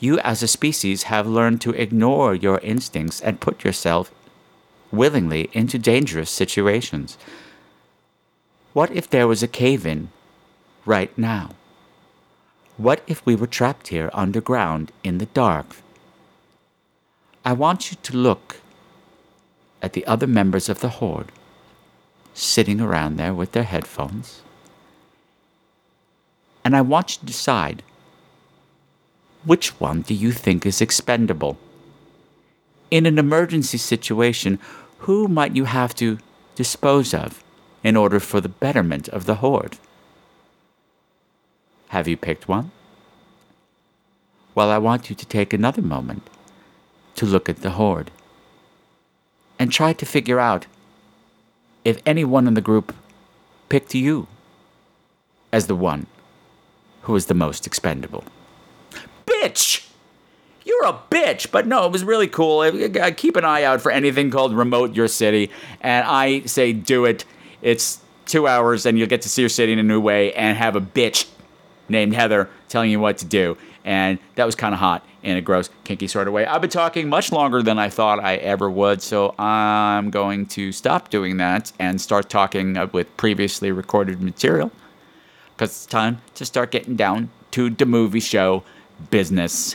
You, 0.00 0.18
as 0.20 0.42
a 0.42 0.48
species, 0.48 1.04
have 1.04 1.26
learned 1.26 1.60
to 1.62 1.72
ignore 1.72 2.34
your 2.34 2.58
instincts 2.58 3.20
and 3.20 3.40
put 3.40 3.64
yourself 3.64 4.12
willingly 4.92 5.50
into 5.52 5.78
dangerous 5.78 6.30
situations. 6.30 7.18
What 8.72 8.90
if 8.90 9.10
there 9.10 9.26
was 9.26 9.42
a 9.42 9.48
cave 9.48 9.86
in 9.86 10.10
right 10.84 11.16
now? 11.18 11.50
What 12.76 13.02
if 13.08 13.26
we 13.26 13.34
were 13.34 13.48
trapped 13.48 13.88
here 13.88 14.08
underground 14.14 14.92
in 15.02 15.18
the 15.18 15.26
dark? 15.26 15.76
I 17.44 17.52
want 17.52 17.90
you 17.90 17.98
to 18.00 18.16
look 18.16 18.58
at 19.82 19.94
the 19.94 20.06
other 20.06 20.26
members 20.26 20.68
of 20.68 20.80
the 20.80 20.90
Horde 21.00 21.32
sitting 22.34 22.80
around 22.80 23.16
there 23.16 23.34
with 23.34 23.52
their 23.52 23.64
headphones. 23.64 24.42
And 26.64 26.76
I 26.76 26.82
want 26.82 27.14
you 27.14 27.20
to 27.20 27.26
decide 27.26 27.82
which 29.48 29.80
one 29.80 30.02
do 30.02 30.12
you 30.12 30.30
think 30.30 30.66
is 30.66 30.82
expendable? 30.82 31.56
In 32.90 33.06
an 33.06 33.18
emergency 33.18 33.78
situation, 33.78 34.58
who 34.98 35.26
might 35.26 35.56
you 35.56 35.64
have 35.64 35.94
to 35.94 36.18
dispose 36.54 37.14
of 37.14 37.42
in 37.82 37.96
order 37.96 38.20
for 38.20 38.42
the 38.42 38.50
betterment 38.50 39.08
of 39.08 39.24
the 39.24 39.36
Horde? 39.36 39.78
Have 41.88 42.06
you 42.06 42.16
picked 42.18 42.46
one? 42.46 42.72
Well, 44.54 44.68
I 44.68 44.76
want 44.76 45.08
you 45.08 45.16
to 45.16 45.24
take 45.24 45.54
another 45.54 45.80
moment 45.80 46.28
to 47.14 47.24
look 47.24 47.48
at 47.48 47.62
the 47.62 47.70
Horde 47.70 48.10
and 49.58 49.72
try 49.72 49.94
to 49.94 50.04
figure 50.04 50.38
out 50.38 50.66
if 51.86 52.02
anyone 52.04 52.46
in 52.46 52.52
the 52.52 52.60
group 52.60 52.94
picked 53.70 53.94
you 53.94 54.26
as 55.50 55.68
the 55.68 55.74
one 55.74 56.06
who 57.02 57.16
is 57.16 57.26
the 57.26 57.40
most 57.46 57.66
expendable 57.66 58.24
bitch. 59.42 59.86
You're 60.64 60.84
a 60.86 60.98
bitch. 61.10 61.50
But 61.50 61.66
no, 61.66 61.86
it 61.86 61.92
was 61.92 62.04
really 62.04 62.28
cool. 62.28 62.60
I- 62.60 63.10
Keep 63.12 63.36
an 63.36 63.44
eye 63.44 63.62
out 63.62 63.80
for 63.80 63.90
anything 63.90 64.30
called 64.30 64.54
Remote 64.54 64.94
Your 64.94 65.08
City. 65.08 65.50
And 65.80 66.06
I 66.06 66.42
say 66.42 66.72
do 66.72 67.04
it. 67.04 67.24
It's 67.62 68.00
two 68.26 68.46
hours 68.46 68.84
and 68.84 68.98
you'll 68.98 69.08
get 69.08 69.22
to 69.22 69.28
see 69.28 69.42
your 69.42 69.48
city 69.48 69.72
in 69.72 69.78
a 69.78 69.82
new 69.82 70.00
way 70.00 70.32
and 70.34 70.56
have 70.58 70.76
a 70.76 70.80
bitch 70.80 71.26
named 71.88 72.14
Heather 72.14 72.50
telling 72.68 72.90
you 72.90 73.00
what 73.00 73.18
to 73.18 73.24
do. 73.24 73.56
And 73.84 74.18
that 74.34 74.44
was 74.44 74.54
kind 74.54 74.74
of 74.74 74.80
hot 74.80 75.04
in 75.22 75.36
a 75.38 75.40
gross, 75.40 75.70
kinky 75.84 76.06
sort 76.06 76.28
of 76.28 76.34
way. 76.34 76.44
I've 76.44 76.60
been 76.60 76.68
talking 76.70 77.08
much 77.08 77.32
longer 77.32 77.62
than 77.62 77.78
I 77.78 77.88
thought 77.88 78.20
I 78.22 78.36
ever 78.36 78.70
would, 78.70 79.00
so 79.00 79.34
I'm 79.38 80.10
going 80.10 80.44
to 80.46 80.70
stop 80.72 81.08
doing 81.08 81.38
that 81.38 81.72
and 81.78 81.98
start 82.00 82.28
talking 82.28 82.76
with 82.92 83.14
previously 83.16 83.72
recorded 83.72 84.20
material 84.20 84.70
because 85.56 85.70
it's 85.70 85.86
time 85.86 86.20
to 86.34 86.44
start 86.44 86.70
getting 86.70 86.96
down 86.96 87.30
to 87.52 87.70
the 87.70 87.86
movie 87.86 88.20
show 88.20 88.62
business. 89.10 89.74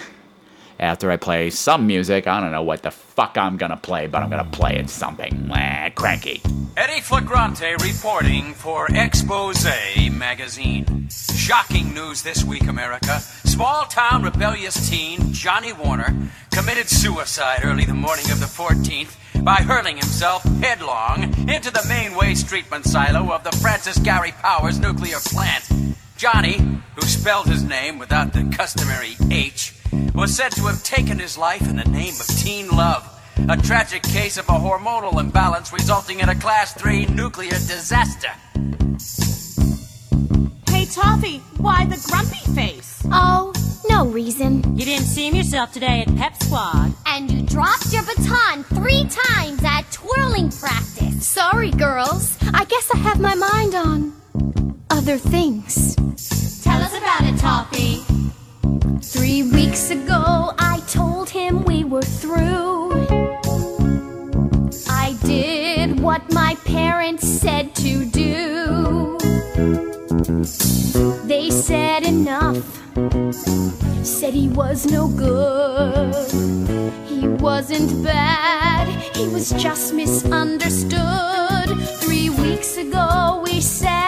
After 0.79 1.11
I 1.11 1.17
play 1.17 1.49
some 1.49 1.87
music, 1.87 2.27
I 2.27 2.41
don't 2.41 2.51
know 2.51 2.63
what 2.63 2.81
the 2.81 2.91
fuck 2.91 3.37
I'm 3.37 3.57
gonna 3.57 3.77
play, 3.77 4.07
but 4.07 4.21
I'm 4.21 4.29
gonna 4.29 4.43
play 4.43 4.77
it 4.77 4.89
something 4.89 5.49
eh, 5.53 5.89
cranky. 5.91 6.41
Eddie 6.75 7.01
Flagrante 7.01 7.75
reporting 7.83 8.53
for 8.53 8.87
Expose 8.89 9.63
magazine. 10.11 11.07
Shocking 11.09 11.93
news 11.93 12.23
this 12.23 12.43
week, 12.43 12.63
America. 12.63 13.19
Small 13.19 13.85
town 13.85 14.23
rebellious 14.23 14.89
teen 14.89 15.31
Jonny 15.31 15.73
Warner 15.73 16.15
committed 16.51 16.89
suicide 16.89 17.61
early 17.63 17.85
the 17.85 17.93
morning 17.93 18.31
of 18.31 18.39
the 18.39 18.45
14th 18.47 19.15
by 19.43 19.55
hurling 19.55 19.97
himself 19.97 20.43
headlong 20.61 21.23
into 21.49 21.69
the 21.71 21.85
main 21.87 22.15
waste 22.15 22.47
treatment 22.47 22.85
silo 22.85 23.31
of 23.31 23.43
the 23.43 23.51
Francis 23.57 23.99
Gary 23.99 24.31
Powers 24.31 24.79
nuclear 24.79 25.17
plant. 25.19 25.69
Johnny, 26.17 26.57
who 26.95 27.01
spelled 27.01 27.47
his 27.47 27.63
name 27.63 27.99
without 27.99 28.33
the 28.33 28.49
customary 28.55 29.15
H, 29.31 29.73
was 30.13 30.35
said 30.35 30.51
to 30.53 30.61
have 30.63 30.83
taken 30.83 31.19
his 31.19 31.37
life 31.37 31.67
in 31.67 31.75
the 31.75 31.85
name 31.85 32.13
of 32.19 32.27
teen 32.27 32.69
love. 32.69 33.09
A 33.49 33.57
tragic 33.57 34.03
case 34.03 34.37
of 34.37 34.47
a 34.47 34.53
hormonal 34.53 35.19
imbalance 35.19 35.73
resulting 35.73 36.19
in 36.19 36.29
a 36.29 36.35
class 36.35 36.73
3 36.73 37.07
nuclear 37.07 37.49
disaster. 37.49 38.29
Hey, 40.69 40.85
Toffee, 40.85 41.39
why 41.57 41.85
the 41.85 42.01
grumpy 42.09 42.53
face? 42.53 43.01
Oh, 43.11 43.51
no 43.89 44.05
reason. 44.05 44.77
You 44.77 44.85
didn't 44.85 45.05
seem 45.05 45.35
yourself 45.35 45.73
today 45.73 46.05
at 46.07 46.15
Pep 46.15 46.35
Squad. 46.41 46.93
And 47.05 47.29
you 47.31 47.41
dropped 47.41 47.91
your 47.91 48.03
baton 48.03 48.63
three 48.65 49.07
times 49.09 49.61
at 49.63 49.91
twirling 49.91 50.51
practice. 50.51 51.27
Sorry, 51.27 51.71
girls. 51.71 52.37
I 52.53 52.65
guess 52.65 52.89
I 52.93 52.97
have 52.97 53.19
my 53.19 53.35
mind 53.35 53.75
on 53.75 54.22
other 55.03 55.17
things. 55.17 55.95
Tell 56.63 56.81
us 56.81 56.97
about 56.97 57.23
it, 57.23 57.37
Toffee. 57.37 58.05
Three 59.01 59.43
weeks 59.43 59.89
ago, 59.91 60.53
I 60.57 60.81
told 60.87 61.29
him 61.29 61.65
we 61.65 61.83
were 61.83 62.01
through. 62.21 62.93
I 64.87 65.17
did 65.25 65.99
what 65.99 66.31
my 66.31 66.55
parents 66.63 67.27
said 67.27 67.75
to 67.83 68.05
do. 68.05 69.17
They 71.27 71.49
said 71.49 72.03
enough, 72.03 72.63
said 74.05 74.33
he 74.33 74.47
was 74.47 74.85
no 74.85 75.09
good. 75.09 76.15
He 77.09 77.27
wasn't 77.27 78.05
bad, 78.05 78.87
he 79.13 79.27
was 79.27 79.49
just 79.61 79.93
misunderstood. 79.93 81.67
Three 81.99 82.29
weeks 82.29 82.77
ago, 82.77 83.41
we 83.43 83.59
said 83.59 84.02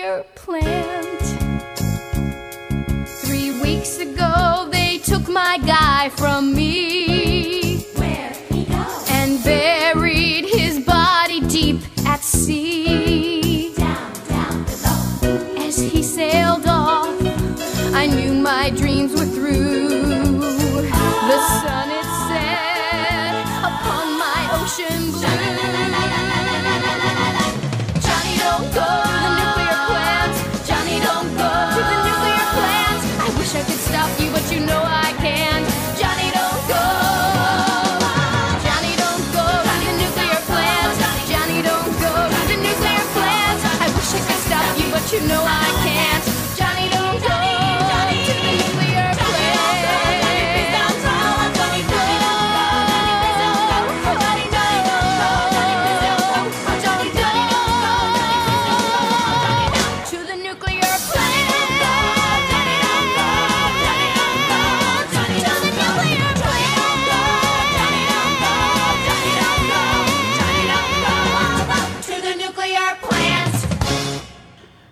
nuclear 0.00 0.24
plant. 0.34 1.20
Three 3.22 3.60
weeks 3.60 3.98
ago, 3.98 4.68
they 4.70 4.98
took 4.98 5.28
my 5.28 5.58
guy 5.58 6.08
from 6.10 6.54
me. 6.54 7.80
Where 7.96 8.32
he 8.50 8.64
go? 8.64 8.84
And 9.08 9.38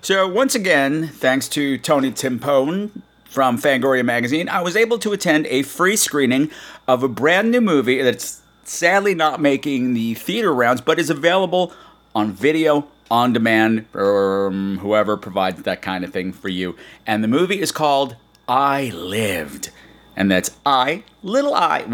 So, 0.08 0.26
once 0.26 0.54
again, 0.54 1.08
thanks 1.08 1.48
to 1.48 1.76
Tony 1.76 2.10
Timpone 2.10 3.02
from 3.26 3.58
Fangoria 3.58 4.02
Magazine, 4.02 4.48
I 4.48 4.62
was 4.62 4.74
able 4.74 4.98
to 5.00 5.12
attend 5.12 5.46
a 5.48 5.62
free 5.62 5.96
screening 5.96 6.50
of 6.86 7.02
a 7.02 7.08
brand 7.08 7.50
new 7.50 7.60
movie 7.60 8.00
that's 8.00 8.40
sadly 8.64 9.14
not 9.14 9.38
making 9.38 9.92
the 9.92 10.14
theater 10.14 10.54
rounds, 10.54 10.80
but 10.80 10.98
is 10.98 11.10
available 11.10 11.74
on 12.14 12.32
video 12.32 12.88
on 13.10 13.34
demand 13.34 13.86
from 13.90 14.78
whoever 14.78 15.18
provides 15.18 15.64
that 15.64 15.82
kind 15.82 16.02
of 16.04 16.10
thing 16.10 16.32
for 16.32 16.48
you. 16.48 16.74
And 17.06 17.22
the 17.22 17.28
movie 17.28 17.60
is 17.60 17.70
called 17.70 18.16
I 18.48 18.88
Lived. 18.94 19.68
And 20.16 20.30
that's 20.30 20.52
I, 20.64 21.04
little 21.22 21.52
I, 21.52 21.84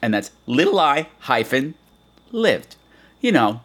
and 0.00 0.14
that's 0.14 0.30
little 0.46 0.78
I 0.78 1.08
hyphen 1.18 1.74
lived. 2.30 2.76
You 3.20 3.32
know, 3.32 3.62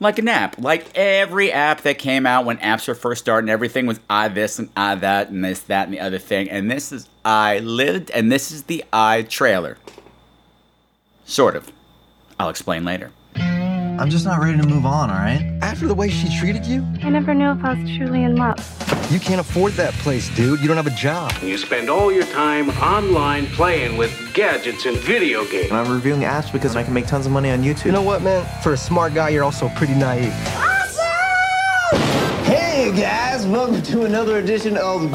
like 0.00 0.18
an 0.18 0.28
app, 0.28 0.58
like 0.58 0.96
every 0.96 1.52
app 1.52 1.82
that 1.82 1.98
came 1.98 2.26
out 2.26 2.44
when 2.44 2.58
apps 2.58 2.86
were 2.86 2.94
first 2.94 3.20
starting, 3.22 3.50
everything 3.50 3.86
was 3.86 3.98
I 4.08 4.28
this 4.28 4.58
and 4.58 4.70
I 4.76 4.94
that 4.96 5.30
and 5.30 5.44
this, 5.44 5.60
that, 5.62 5.84
and 5.84 5.94
the 5.94 6.00
other 6.00 6.18
thing. 6.18 6.48
And 6.50 6.70
this 6.70 6.92
is 6.92 7.08
I 7.24 7.58
lived, 7.58 8.10
and 8.12 8.30
this 8.30 8.50
is 8.50 8.64
the 8.64 8.84
I 8.92 9.22
trailer. 9.22 9.76
Sort 11.24 11.56
of. 11.56 11.72
I'll 12.38 12.48
explain 12.48 12.84
later. 12.84 13.10
I'm 13.98 14.10
just 14.10 14.24
not 14.24 14.40
ready 14.40 14.56
to 14.56 14.64
move 14.64 14.86
on, 14.86 15.10
all 15.10 15.16
right? 15.16 15.58
After 15.60 15.88
the 15.88 15.94
way 15.94 16.08
she 16.08 16.28
treated 16.38 16.64
you, 16.64 16.86
I 17.02 17.10
never 17.10 17.34
knew 17.34 17.50
if 17.50 17.64
I 17.64 17.74
was 17.74 17.90
truly 17.96 18.22
in 18.22 18.36
love. 18.36 18.56
you 19.10 19.18
can't 19.18 19.40
afford 19.40 19.72
that 19.72 19.92
place, 19.94 20.28
dude. 20.36 20.60
You 20.60 20.68
don't 20.68 20.76
have 20.76 20.86
a 20.86 20.94
job. 20.94 21.32
You 21.42 21.58
spend 21.58 21.90
all 21.90 22.12
your 22.12 22.22
time 22.26 22.70
online 22.78 23.46
playing 23.46 23.96
with 23.96 24.12
gadgets 24.34 24.86
and 24.86 24.96
video 24.98 25.44
games. 25.46 25.70
And 25.70 25.78
I'm 25.78 25.92
reviewing 25.92 26.20
apps 26.20 26.52
because 26.52 26.76
I 26.76 26.84
can 26.84 26.94
make 26.94 27.08
tons 27.08 27.26
of 27.26 27.32
money 27.32 27.50
on 27.50 27.64
YouTube. 27.64 27.86
You 27.86 27.92
know 27.92 28.02
what, 28.02 28.22
man? 28.22 28.46
For 28.62 28.72
a 28.72 28.76
smart 28.76 29.14
guy, 29.14 29.30
you're 29.30 29.42
also 29.42 29.68
pretty 29.70 29.94
naive. 29.94 30.32
Hey 32.44 32.92
guys, 32.96 33.44
welcome 33.46 33.82
to 33.82 34.04
another 34.04 34.38
edition 34.38 34.76
of 34.76 35.10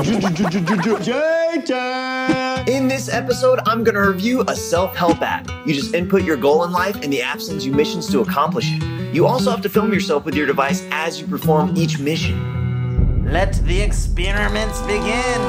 J-Time. 1.02 2.43
In 2.68 2.88
this 2.88 3.10
episode, 3.10 3.60
I'm 3.66 3.84
gonna 3.84 4.08
review 4.08 4.42
a 4.48 4.56
self-help 4.56 5.22
app. 5.22 5.50
You 5.68 5.74
just 5.74 5.94
input 5.94 6.24
your 6.24 6.38
goal 6.38 6.64
in 6.64 6.72
life 6.72 6.96
and 7.04 7.12
the 7.12 7.22
app 7.22 7.42
sends 7.42 7.66
you 7.66 7.74
missions 7.74 8.10
to 8.12 8.22
accomplish 8.22 8.66
it. 8.70 9.14
You 9.14 9.28
also 9.28 9.52
have 9.52 9.62
to 9.64 9.70
film 9.70 9.92
yourself 9.92 10.24
with 10.24 10.34
your 10.34 10.48
device 10.48 10.88
as 10.90 11.20
you 11.20 11.28
perform 11.28 11.76
each 11.76 12.00
mission. 12.00 13.26
Let 13.30 13.54
the 13.66 13.82
experiments 13.82 14.80
begin. 14.84 15.42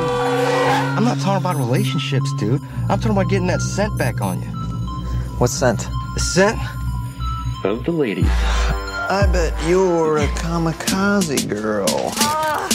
I'm 0.97 1.05
not 1.05 1.21
talking 1.21 1.41
about 1.41 1.55
relationships, 1.55 2.33
dude. 2.37 2.61
I'm 2.89 2.99
talking 2.99 3.13
about 3.13 3.31
getting 3.31 3.47
that 3.47 3.61
scent 3.61 3.97
back 3.97 4.21
on 4.21 4.43
you. 4.43 4.49
What 5.39 5.51
scent? 5.51 5.87
The 6.15 6.21
scent? 6.21 6.59
Of 7.63 7.85
the 7.85 7.93
ladies. 7.93 8.27
I 8.29 9.29
bet 9.33 9.55
you're 9.69 10.19
a 10.19 10.27
kamikaze 10.29 11.49
girl. 11.49 11.87
Ah, 11.89 12.69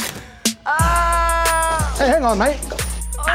ah. 0.65 1.95
Hey, 1.99 2.07
hang 2.07 2.23
on, 2.23 2.37
mate. 2.37 2.78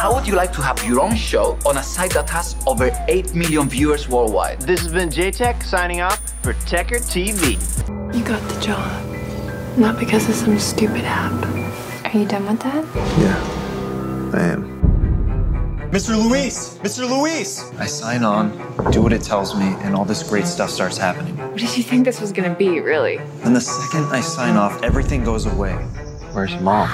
How 0.05 0.15
would 0.15 0.27
you 0.27 0.35
like 0.35 0.53
to 0.53 0.61
have 0.61 0.85
your 0.85 1.01
own 1.01 1.17
show 1.17 1.59
on 1.65 1.79
a 1.79 1.83
site 1.83 2.13
that 2.13 2.29
has 2.29 2.57
over 2.67 2.91
8 3.09 3.35
million 3.35 3.71
viewers 3.71 4.07
worldwide? 4.07 4.61
This 4.61 4.81
has 4.81 4.93
been 4.93 5.11
J-Tech 5.11 5.63
signing 5.63 6.03
off 6.03 6.21
for 6.43 6.53
Techer 6.67 6.97
TV. 6.97 7.57
You 8.15 8.23
got 8.23 8.47
the 8.51 8.61
job. 8.61 9.79
Not 9.79 9.99
because 9.99 10.29
of 10.29 10.35
some 10.35 10.59
stupid 10.59 11.07
app. 11.07 11.33
Are 12.05 12.19
you 12.19 12.27
done 12.27 12.47
with 12.47 12.61
that? 12.61 12.85
Yeah, 13.19 14.39
I 14.39 14.43
am. 14.43 15.91
Mr. 15.91 16.23
Luis! 16.23 16.77
Mr. 16.83 17.09
Luis! 17.09 17.73
I 17.79 17.87
sign 17.87 18.25
on, 18.25 18.51
do 18.91 19.01
what 19.01 19.15
it 19.15 19.23
tells 19.23 19.57
me, 19.57 19.75
and 19.85 19.97
all 19.97 20.05
this 20.05 20.23
great 20.23 20.47
stuff 20.47 20.69
starts 20.69 20.99
happening. 20.99 21.35
What 21.39 21.57
did 21.57 21.75
you 21.79 21.83
think 21.83 22.05
this 22.05 22.21
was 22.21 22.31
gonna 22.31 22.55
be, 22.55 22.79
really? 22.81 23.17
And 23.45 23.57
the 23.57 23.61
second 23.63 24.05
I 24.13 24.21
sign 24.21 24.57
off, 24.57 24.83
everything 24.83 25.25
goes 25.25 25.47
away. 25.47 25.73
Where's 26.35 26.55
mom? 26.61 26.91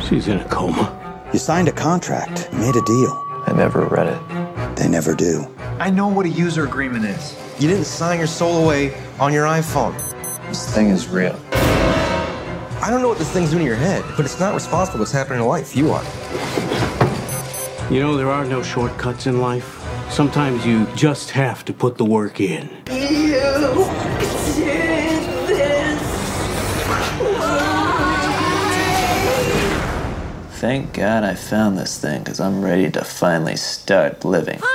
She's 0.00 0.26
in 0.26 0.38
a 0.38 0.48
coma. 0.48 0.97
You 1.30 1.38
signed 1.38 1.68
a 1.68 1.72
contract, 1.72 2.50
made 2.54 2.74
a 2.74 2.82
deal. 2.86 3.42
I 3.46 3.52
never 3.54 3.84
read 3.84 4.06
it. 4.06 4.76
They 4.76 4.88
never 4.88 5.14
do. 5.14 5.46
I 5.78 5.90
know 5.90 6.08
what 6.08 6.24
a 6.24 6.30
user 6.30 6.64
agreement 6.64 7.04
is. 7.04 7.36
You 7.60 7.68
didn't 7.68 7.84
sign 7.84 8.16
your 8.16 8.26
soul 8.26 8.64
away 8.64 8.98
on 9.20 9.34
your 9.34 9.44
iPhone. 9.44 9.94
This 10.48 10.74
thing 10.74 10.88
is 10.88 11.06
real. 11.06 11.38
I 11.52 12.88
don't 12.90 13.02
know 13.02 13.08
what 13.08 13.18
this 13.18 13.30
thing's 13.30 13.50
doing 13.50 13.60
in 13.60 13.66
your 13.66 13.76
head, 13.76 14.02
but 14.16 14.24
it's 14.24 14.40
not 14.40 14.54
responsible 14.54 14.94
for 14.94 14.98
what's 15.00 15.12
happening 15.12 15.40
in 15.40 15.46
life. 15.46 15.76
You 15.76 15.90
are. 15.90 16.04
You 17.92 18.00
know, 18.00 18.16
there 18.16 18.30
are 18.30 18.46
no 18.46 18.62
shortcuts 18.62 19.26
in 19.26 19.42
life. 19.42 19.84
Sometimes 20.10 20.64
you 20.64 20.86
just 20.94 21.30
have 21.32 21.62
to 21.66 21.74
put 21.74 21.98
the 21.98 22.06
work 22.06 22.40
in. 22.40 22.70
Thank 30.78 30.94
God 30.94 31.24
I 31.24 31.34
found 31.34 31.76
this 31.76 31.98
thing, 32.00 32.22
because 32.22 32.38
I'm 32.38 32.62
ready 32.62 32.88
to 32.92 33.02
finally 33.02 33.56
start 33.56 34.24
living. 34.24 34.60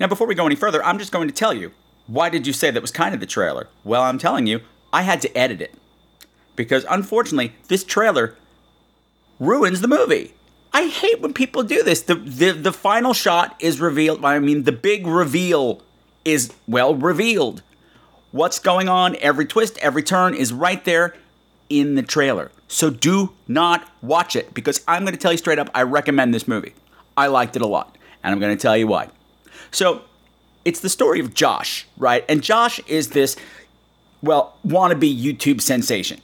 Now, 0.00 0.06
before 0.06 0.26
we 0.26 0.34
go 0.34 0.46
any 0.46 0.54
further, 0.54 0.82
I'm 0.82 0.98
just 0.98 1.12
going 1.12 1.28
to 1.28 1.34
tell 1.34 1.52
you 1.52 1.72
why 2.06 2.30
did 2.30 2.46
you 2.46 2.54
say 2.54 2.70
that 2.70 2.80
was 2.80 2.90
kind 2.90 3.12
of 3.12 3.20
the 3.20 3.26
trailer? 3.26 3.68
Well, 3.84 4.00
I'm 4.00 4.16
telling 4.16 4.46
you, 4.46 4.62
I 4.94 5.02
had 5.02 5.20
to 5.20 5.36
edit 5.36 5.60
it. 5.60 5.74
Because 6.56 6.86
unfortunately, 6.88 7.52
this 7.68 7.84
trailer 7.84 8.34
ruins 9.38 9.82
the 9.82 9.88
movie. 9.88 10.32
I 10.72 10.86
hate 10.86 11.20
when 11.20 11.34
people 11.34 11.62
do 11.62 11.82
this. 11.82 12.00
The, 12.00 12.14
the 12.14 12.52
the 12.52 12.72
final 12.72 13.12
shot 13.12 13.54
is 13.60 13.78
revealed. 13.78 14.24
I 14.24 14.38
mean, 14.38 14.62
the 14.62 14.72
big 14.72 15.06
reveal 15.06 15.82
is 16.24 16.50
well 16.66 16.94
revealed. 16.94 17.62
What's 18.32 18.58
going 18.58 18.88
on? 18.88 19.16
Every 19.16 19.44
twist, 19.44 19.76
every 19.82 20.02
turn 20.02 20.32
is 20.32 20.50
right 20.50 20.82
there 20.86 21.14
in 21.68 21.94
the 21.94 22.02
trailer. 22.02 22.50
So 22.72 22.88
do 22.88 23.32
not 23.48 23.90
watch 24.00 24.36
it 24.36 24.54
because 24.54 24.80
I'm 24.86 25.02
going 25.02 25.12
to 25.12 25.18
tell 25.18 25.32
you 25.32 25.38
straight 25.38 25.58
up 25.58 25.68
I 25.74 25.82
recommend 25.82 26.32
this 26.32 26.46
movie. 26.46 26.72
I 27.16 27.26
liked 27.26 27.56
it 27.56 27.62
a 27.62 27.66
lot, 27.66 27.98
and 28.22 28.32
I'm 28.32 28.38
going 28.38 28.56
to 28.56 28.62
tell 28.62 28.76
you 28.76 28.86
why. 28.86 29.08
So, 29.72 30.02
it's 30.64 30.78
the 30.78 30.88
story 30.88 31.18
of 31.18 31.34
Josh, 31.34 31.86
right? 31.96 32.24
And 32.28 32.42
Josh 32.42 32.78
is 32.86 33.08
this 33.08 33.36
well, 34.22 34.56
wannabe 34.64 35.20
YouTube 35.20 35.60
sensation. 35.60 36.20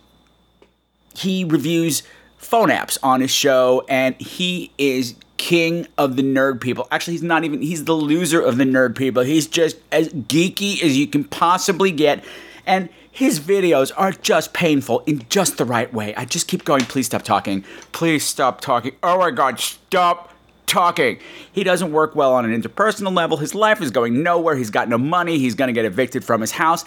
He 1.17 1.45
reviews 1.45 2.05
phone 2.39 2.69
apps 2.69 2.97
on 3.03 3.23
his 3.23 3.33
show, 3.33 3.85
and 3.89 4.15
he 4.21 4.71
is 4.79 5.17
king 5.39 5.89
of 5.99 6.15
the 6.15 6.23
nerd 6.23 6.61
people. 6.61 6.87
Actually, 6.93 7.15
he's 7.15 7.23
not 7.25 7.43
even, 7.43 7.61
he's 7.61 7.85
the 7.85 7.95
loser 7.95 8.41
of 8.41 8.57
the 8.57 8.65
nerd 8.65 8.97
people. 8.97 9.25
He's 9.25 9.49
just 9.49 9.79
as 9.91 10.11
geeky 10.11 10.81
as 10.81 10.97
you 10.97 11.09
can 11.09 11.25
possibly 11.25 11.91
get. 11.91 12.25
And 12.67 12.89
his 13.17 13.41
videos 13.41 13.91
are 13.97 14.13
just 14.13 14.53
painful 14.53 15.01
in 15.07 15.25
just 15.31 15.57
the 15.57 15.65
right 15.65 15.91
way. 15.91 16.15
I 16.17 16.27
just 16.27 16.49
keep 16.49 16.67
going, 16.67 16.83
please 16.83 17.07
stop 17.07 17.23
talking. 17.23 17.65
Please 17.93 18.23
stop 18.23 18.61
talking. 18.61 18.95
Oh 19.03 19.17
my 19.17 19.31
God, 19.31 19.59
stop 19.59 20.35
talking. 20.67 21.19
He 21.51 21.65
doesn't 21.65 21.93
work 21.93 22.15
well 22.15 22.35
on 22.35 22.45
an 22.45 22.61
interpersonal 22.63 23.17
level. 23.17 23.39
His 23.39 23.55
life 23.55 23.81
is 23.81 23.91
going 23.91 24.23
nowhere. 24.23 24.55
He's 24.55 24.69
got 24.69 24.91
no 24.91 24.99
money. 24.99 25.39
He's 25.39 25.55
going 25.55 25.69
to 25.69 25.73
get 25.73 25.87
evicted 25.87 26.27
from 26.27 26.43
his 26.43 26.53
house. 26.53 26.85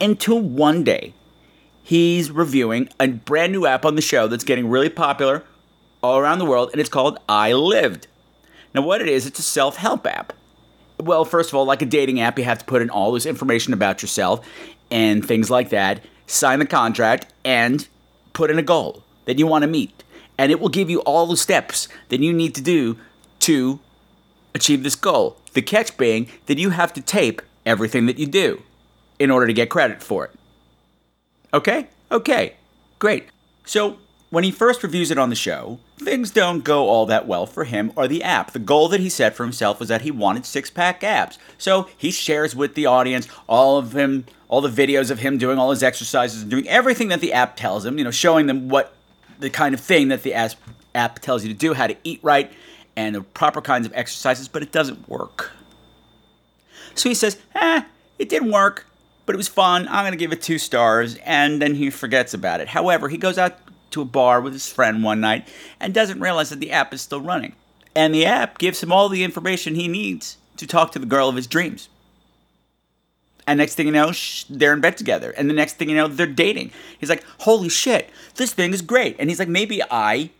Until 0.00 0.40
one 0.40 0.84
day, 0.84 1.12
he's 1.82 2.30
reviewing 2.30 2.88
a 2.98 3.08
brand 3.08 3.52
new 3.52 3.66
app 3.66 3.84
on 3.84 3.94
the 3.94 4.00
show 4.00 4.26
that's 4.26 4.44
getting 4.44 4.70
really 4.70 4.88
popular 4.88 5.44
all 6.02 6.18
around 6.18 6.38
the 6.38 6.46
world, 6.46 6.70
and 6.72 6.80
it's 6.80 6.88
called 6.88 7.18
I 7.28 7.52
Lived. 7.52 8.06
Now, 8.74 8.80
what 8.80 9.02
it 9.02 9.08
is, 9.08 9.26
it's 9.26 9.38
a 9.38 9.42
self 9.42 9.76
help 9.76 10.06
app. 10.06 10.32
Well, 10.98 11.26
first 11.26 11.50
of 11.50 11.56
all, 11.56 11.66
like 11.66 11.82
a 11.82 11.86
dating 11.86 12.20
app, 12.20 12.38
you 12.38 12.44
have 12.44 12.58
to 12.58 12.64
put 12.64 12.80
in 12.80 12.88
all 12.88 13.12
this 13.12 13.26
information 13.26 13.74
about 13.74 14.00
yourself 14.00 14.44
and 14.90 15.26
things 15.26 15.50
like 15.50 15.70
that, 15.70 16.04
sign 16.26 16.58
the 16.58 16.66
contract, 16.66 17.32
and 17.44 17.86
put 18.32 18.50
in 18.50 18.58
a 18.58 18.62
goal 18.62 19.02
that 19.24 19.38
you 19.38 19.46
want 19.46 19.62
to 19.62 19.68
meet. 19.68 20.04
And 20.36 20.52
it 20.52 20.60
will 20.60 20.68
give 20.68 20.88
you 20.88 21.00
all 21.00 21.26
the 21.26 21.36
steps 21.36 21.88
that 22.08 22.20
you 22.20 22.32
need 22.32 22.54
to 22.54 22.62
do 22.62 22.96
to 23.40 23.80
achieve 24.54 24.82
this 24.82 24.94
goal. 24.94 25.36
The 25.52 25.62
catch 25.62 25.96
being 25.96 26.28
that 26.46 26.58
you 26.58 26.70
have 26.70 26.92
to 26.94 27.00
tape 27.00 27.42
everything 27.66 28.06
that 28.06 28.18
you 28.18 28.26
do 28.26 28.62
in 29.18 29.30
order 29.30 29.46
to 29.46 29.52
get 29.52 29.68
credit 29.68 30.02
for 30.02 30.26
it. 30.26 30.30
Okay? 31.52 31.88
Okay. 32.10 32.54
Great. 32.98 33.28
So, 33.64 33.98
when 34.30 34.44
he 34.44 34.50
first 34.50 34.82
reviews 34.82 35.10
it 35.10 35.18
on 35.18 35.30
the 35.30 35.36
show, 35.36 35.78
things 35.96 36.30
don't 36.30 36.62
go 36.62 36.88
all 36.88 37.06
that 37.06 37.26
well 37.26 37.46
for 37.46 37.64
him 37.64 37.92
or 37.96 38.06
the 38.06 38.22
app. 38.22 38.52
The 38.52 38.58
goal 38.58 38.88
that 38.88 39.00
he 39.00 39.08
set 39.08 39.34
for 39.34 39.42
himself 39.42 39.80
was 39.80 39.88
that 39.88 40.02
he 40.02 40.10
wanted 40.10 40.44
six 40.44 40.70
pack 40.70 41.02
abs. 41.02 41.38
So 41.56 41.88
he 41.96 42.10
shares 42.10 42.54
with 42.54 42.74
the 42.74 42.86
audience 42.86 43.26
all 43.46 43.78
of 43.78 43.96
him, 43.96 44.26
all 44.48 44.60
the 44.60 44.68
videos 44.68 45.10
of 45.10 45.20
him 45.20 45.38
doing 45.38 45.58
all 45.58 45.70
his 45.70 45.82
exercises 45.82 46.42
and 46.42 46.50
doing 46.50 46.68
everything 46.68 47.08
that 47.08 47.20
the 47.20 47.32
app 47.32 47.56
tells 47.56 47.86
him, 47.86 47.96
you 47.96 48.04
know, 48.04 48.10
showing 48.10 48.46
them 48.46 48.68
what 48.68 48.94
the 49.38 49.50
kind 49.50 49.74
of 49.74 49.80
thing 49.80 50.08
that 50.08 50.22
the 50.22 50.34
app 50.94 51.18
tells 51.20 51.42
you 51.42 51.52
to 51.52 51.58
do, 51.58 51.72
how 51.72 51.86
to 51.86 51.96
eat 52.04 52.20
right, 52.22 52.52
and 52.96 53.14
the 53.14 53.22
proper 53.22 53.62
kinds 53.62 53.86
of 53.86 53.92
exercises, 53.94 54.48
but 54.48 54.62
it 54.62 54.72
doesn't 54.72 55.08
work. 55.08 55.52
So 56.94 57.08
he 57.08 57.14
says, 57.14 57.38
eh, 57.54 57.82
it 58.18 58.28
didn't 58.28 58.50
work, 58.50 58.86
but 59.24 59.34
it 59.34 59.38
was 59.38 59.48
fun. 59.48 59.86
I'm 59.88 60.02
going 60.02 60.12
to 60.12 60.18
give 60.18 60.32
it 60.32 60.42
two 60.42 60.58
stars, 60.58 61.16
and 61.24 61.62
then 61.62 61.76
he 61.76 61.90
forgets 61.90 62.34
about 62.34 62.60
it. 62.60 62.68
However, 62.68 63.08
he 63.08 63.16
goes 63.16 63.38
out 63.38 63.56
to 63.98 64.02
a 64.02 64.04
bar 64.04 64.40
with 64.40 64.52
his 64.52 64.68
friend 64.68 65.02
one 65.02 65.20
night 65.20 65.48
and 65.80 65.92
doesn't 65.92 66.20
realize 66.20 66.50
that 66.50 66.60
the 66.60 66.70
app 66.70 66.94
is 66.94 67.02
still 67.02 67.20
running. 67.20 67.54
And 67.94 68.14
the 68.14 68.24
app 68.24 68.58
gives 68.58 68.82
him 68.82 68.92
all 68.92 69.08
the 69.08 69.24
information 69.24 69.74
he 69.74 69.88
needs 69.88 70.36
to 70.56 70.66
talk 70.66 70.92
to 70.92 70.98
the 70.98 71.06
girl 71.06 71.28
of 71.28 71.36
his 71.36 71.46
dreams. 71.46 71.88
And 73.46 73.58
next 73.58 73.74
thing 73.74 73.86
you 73.86 73.92
know, 73.92 74.12
sh- 74.12 74.44
they're 74.48 74.74
in 74.74 74.80
bed 74.80 74.96
together. 74.96 75.30
And 75.30 75.48
the 75.48 75.54
next 75.54 75.74
thing 75.74 75.88
you 75.88 75.96
know, 75.96 76.06
they're 76.06 76.26
dating. 76.26 76.70
He's 76.98 77.08
like, 77.08 77.24
holy 77.40 77.68
shit, 77.68 78.10
this 78.36 78.52
thing 78.52 78.72
is 78.72 78.82
great. 78.82 79.16
And 79.18 79.30
he's 79.30 79.38
like, 79.38 79.48
maybe 79.48 79.82
I 79.90 80.30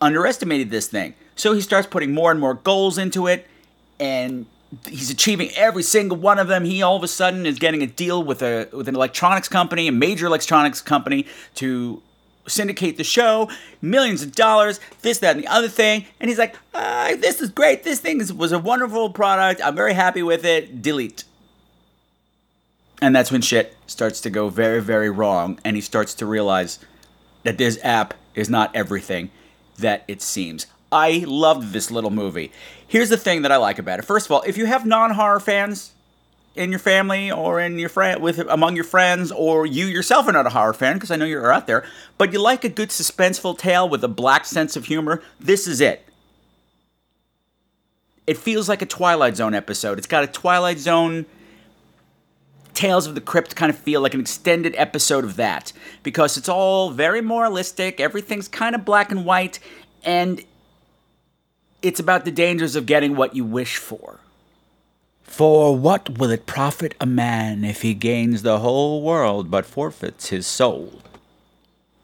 underestimated 0.00 0.70
this 0.70 0.88
thing. 0.88 1.14
So 1.36 1.52
he 1.52 1.60
starts 1.60 1.86
putting 1.86 2.14
more 2.14 2.30
and 2.30 2.40
more 2.40 2.54
goals 2.54 2.98
into 2.98 3.26
it. 3.26 3.46
And 4.00 4.46
he's 4.88 5.10
achieving 5.10 5.50
every 5.56 5.82
single 5.82 6.16
one 6.16 6.38
of 6.38 6.48
them. 6.48 6.64
He 6.64 6.82
all 6.82 6.96
of 6.96 7.02
a 7.02 7.08
sudden 7.08 7.46
is 7.46 7.58
getting 7.58 7.82
a 7.82 7.86
deal 7.86 8.22
with 8.22 8.42
a 8.42 8.68
with 8.72 8.88
an 8.88 8.94
electronics 8.94 9.48
company, 9.48 9.86
a 9.86 9.92
major 9.92 10.26
electronics 10.26 10.80
company, 10.80 11.26
to 11.56 12.02
syndicate 12.46 12.96
the 12.96 13.04
show, 13.04 13.50
millions 13.80 14.22
of 14.22 14.32
dollars, 14.32 14.80
this, 15.02 15.18
that, 15.18 15.36
and 15.36 15.44
the 15.44 15.48
other 15.48 15.68
thing. 15.68 16.06
And 16.20 16.28
he's 16.28 16.38
like, 16.38 16.56
uh, 16.74 17.16
this 17.16 17.40
is 17.40 17.50
great. 17.50 17.84
This 17.84 18.00
thing 18.00 18.20
is, 18.20 18.32
was 18.32 18.52
a 18.52 18.58
wonderful 18.58 19.10
product. 19.10 19.60
I'm 19.64 19.74
very 19.74 19.94
happy 19.94 20.22
with 20.22 20.44
it. 20.44 20.82
Delete. 20.82 21.24
And 23.02 23.14
that's 23.14 23.30
when 23.30 23.42
shit 23.42 23.76
starts 23.86 24.20
to 24.22 24.30
go 24.30 24.48
very, 24.48 24.80
very 24.80 25.10
wrong. 25.10 25.58
And 25.64 25.76
he 25.76 25.82
starts 25.82 26.14
to 26.14 26.26
realize 26.26 26.78
that 27.42 27.58
this 27.58 27.78
app 27.82 28.14
is 28.34 28.48
not 28.48 28.74
everything 28.74 29.30
that 29.78 30.04
it 30.08 30.22
seems. 30.22 30.66
I 30.90 31.24
loved 31.26 31.72
this 31.72 31.90
little 31.90 32.10
movie. 32.10 32.52
Here's 32.86 33.10
the 33.10 33.16
thing 33.16 33.42
that 33.42 33.52
I 33.52 33.56
like 33.56 33.78
about 33.78 33.98
it. 33.98 34.04
First 34.04 34.26
of 34.26 34.32
all, 34.32 34.42
if 34.46 34.56
you 34.56 34.66
have 34.66 34.86
non 34.86 35.10
horror 35.12 35.40
fans, 35.40 35.92
in 36.56 36.70
your 36.70 36.78
family 36.78 37.30
or 37.30 37.60
in 37.60 37.78
your 37.78 37.88
friend 37.88 38.22
with 38.22 38.38
among 38.38 38.74
your 38.76 38.84
friends 38.84 39.30
or 39.30 39.66
you 39.66 39.86
yourself 39.86 40.26
are 40.26 40.32
not 40.32 40.46
a 40.46 40.50
horror 40.50 40.72
fan 40.72 40.94
because 40.94 41.10
I 41.10 41.16
know 41.16 41.24
you're 41.24 41.52
out 41.52 41.66
there, 41.66 41.84
but 42.18 42.32
you 42.32 42.40
like 42.40 42.64
a 42.64 42.68
good 42.68 42.88
suspenseful 42.88 43.58
tale 43.58 43.88
with 43.88 44.02
a 44.02 44.08
black 44.08 44.44
sense 44.44 44.76
of 44.76 44.86
humor, 44.86 45.22
this 45.38 45.66
is 45.66 45.80
it. 45.80 46.02
It 48.26 48.36
feels 48.36 48.68
like 48.68 48.82
a 48.82 48.86
Twilight 48.86 49.36
Zone 49.36 49.54
episode. 49.54 49.98
It's 49.98 50.06
got 50.06 50.24
a 50.24 50.26
Twilight 50.26 50.78
Zone 50.78 51.26
Tales 52.74 53.06
of 53.06 53.14
the 53.14 53.20
Crypt 53.20 53.56
kind 53.56 53.70
of 53.70 53.78
feel 53.78 54.02
like 54.02 54.12
an 54.12 54.20
extended 54.20 54.74
episode 54.76 55.24
of 55.24 55.36
that 55.36 55.72
because 56.02 56.36
it's 56.36 56.48
all 56.48 56.90
very 56.90 57.22
moralistic, 57.22 58.00
everything's 58.00 58.48
kind 58.48 58.74
of 58.74 58.84
black 58.84 59.10
and 59.10 59.24
white 59.24 59.58
and 60.04 60.44
it's 61.82 62.00
about 62.00 62.24
the 62.24 62.30
dangers 62.30 62.76
of 62.76 62.84
getting 62.84 63.16
what 63.16 63.34
you 63.34 63.44
wish 63.44 63.76
for. 63.76 64.20
For 65.26 65.76
what 65.76 66.18
will 66.18 66.30
it 66.30 66.46
profit 66.46 66.94
a 66.98 67.04
man 67.04 67.62
if 67.62 67.82
he 67.82 67.92
gains 67.92 68.40
the 68.40 68.60
whole 68.60 69.02
world 69.02 69.50
but 69.50 69.66
forfeits 69.66 70.28
his 70.30 70.46
soul? 70.46 71.02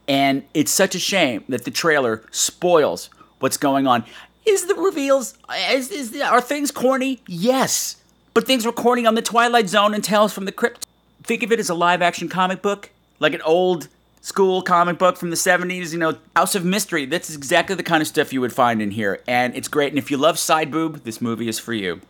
And 0.06 0.44
it's 0.52 0.70
such 0.70 0.94
a 0.94 0.98
shame 0.98 1.44
that 1.48 1.64
the 1.64 1.70
trailer 1.70 2.24
spoils 2.30 3.08
what's 3.38 3.56
going 3.56 3.86
on. 3.86 4.04
Is 4.44 4.66
the 4.66 4.74
reveals 4.74 5.38
is, 5.70 5.90
is 5.90 6.20
are 6.20 6.42
things 6.42 6.70
corny? 6.70 7.22
Yes, 7.26 7.96
but 8.34 8.46
things 8.46 8.66
were 8.66 8.72
corny 8.72 9.06
on 9.06 9.14
the 9.14 9.22
Twilight 9.22 9.68
Zone 9.68 9.94
and 9.94 10.04
Tales 10.04 10.34
from 10.34 10.44
the 10.44 10.52
Crypt. 10.52 10.86
Think 11.22 11.42
of 11.42 11.52
it 11.52 11.60
as 11.60 11.70
a 11.70 11.74
live 11.74 12.02
action 12.02 12.28
comic 12.28 12.60
book, 12.60 12.90
like 13.18 13.32
an 13.32 13.42
old 13.42 13.88
school 14.20 14.60
comic 14.60 14.98
book 14.98 15.16
from 15.16 15.30
the 15.30 15.36
70s, 15.36 15.92
you 15.92 15.98
know, 15.98 16.18
House 16.36 16.54
of 16.54 16.64
Mystery. 16.64 17.06
That's 17.06 17.34
exactly 17.34 17.76
the 17.76 17.82
kind 17.82 18.02
of 18.02 18.08
stuff 18.08 18.32
you 18.32 18.40
would 18.40 18.52
find 18.52 18.82
in 18.82 18.90
here, 18.90 19.22
and 19.26 19.56
it's 19.56 19.68
great. 19.68 19.92
And 19.92 19.98
if 19.98 20.10
you 20.10 20.18
love 20.18 20.38
side 20.38 20.70
boob, 20.70 21.04
this 21.04 21.20
movie 21.20 21.48
is 21.48 21.58
for 21.58 21.72
you 21.72 22.02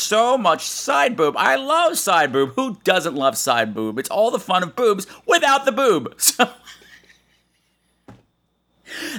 so 0.00 0.36
much 0.38 0.64
side 0.64 1.16
boob. 1.16 1.34
I 1.36 1.56
love 1.56 1.98
side 1.98 2.32
boob. 2.32 2.54
Who 2.56 2.78
doesn't 2.84 3.14
love 3.14 3.36
side 3.36 3.74
boob? 3.74 3.98
It's 3.98 4.10
all 4.10 4.30
the 4.30 4.38
fun 4.38 4.62
of 4.62 4.76
boobs 4.76 5.06
without 5.26 5.64
the 5.64 5.72
boob. 5.72 6.14
So 6.40 6.48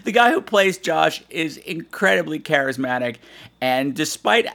the 0.03 0.11
guy 0.11 0.31
who 0.31 0.41
plays 0.41 0.77
Josh 0.77 1.23
is 1.29 1.57
incredibly 1.57 2.39
charismatic 2.39 3.17
and 3.61 3.95
despite 3.95 4.47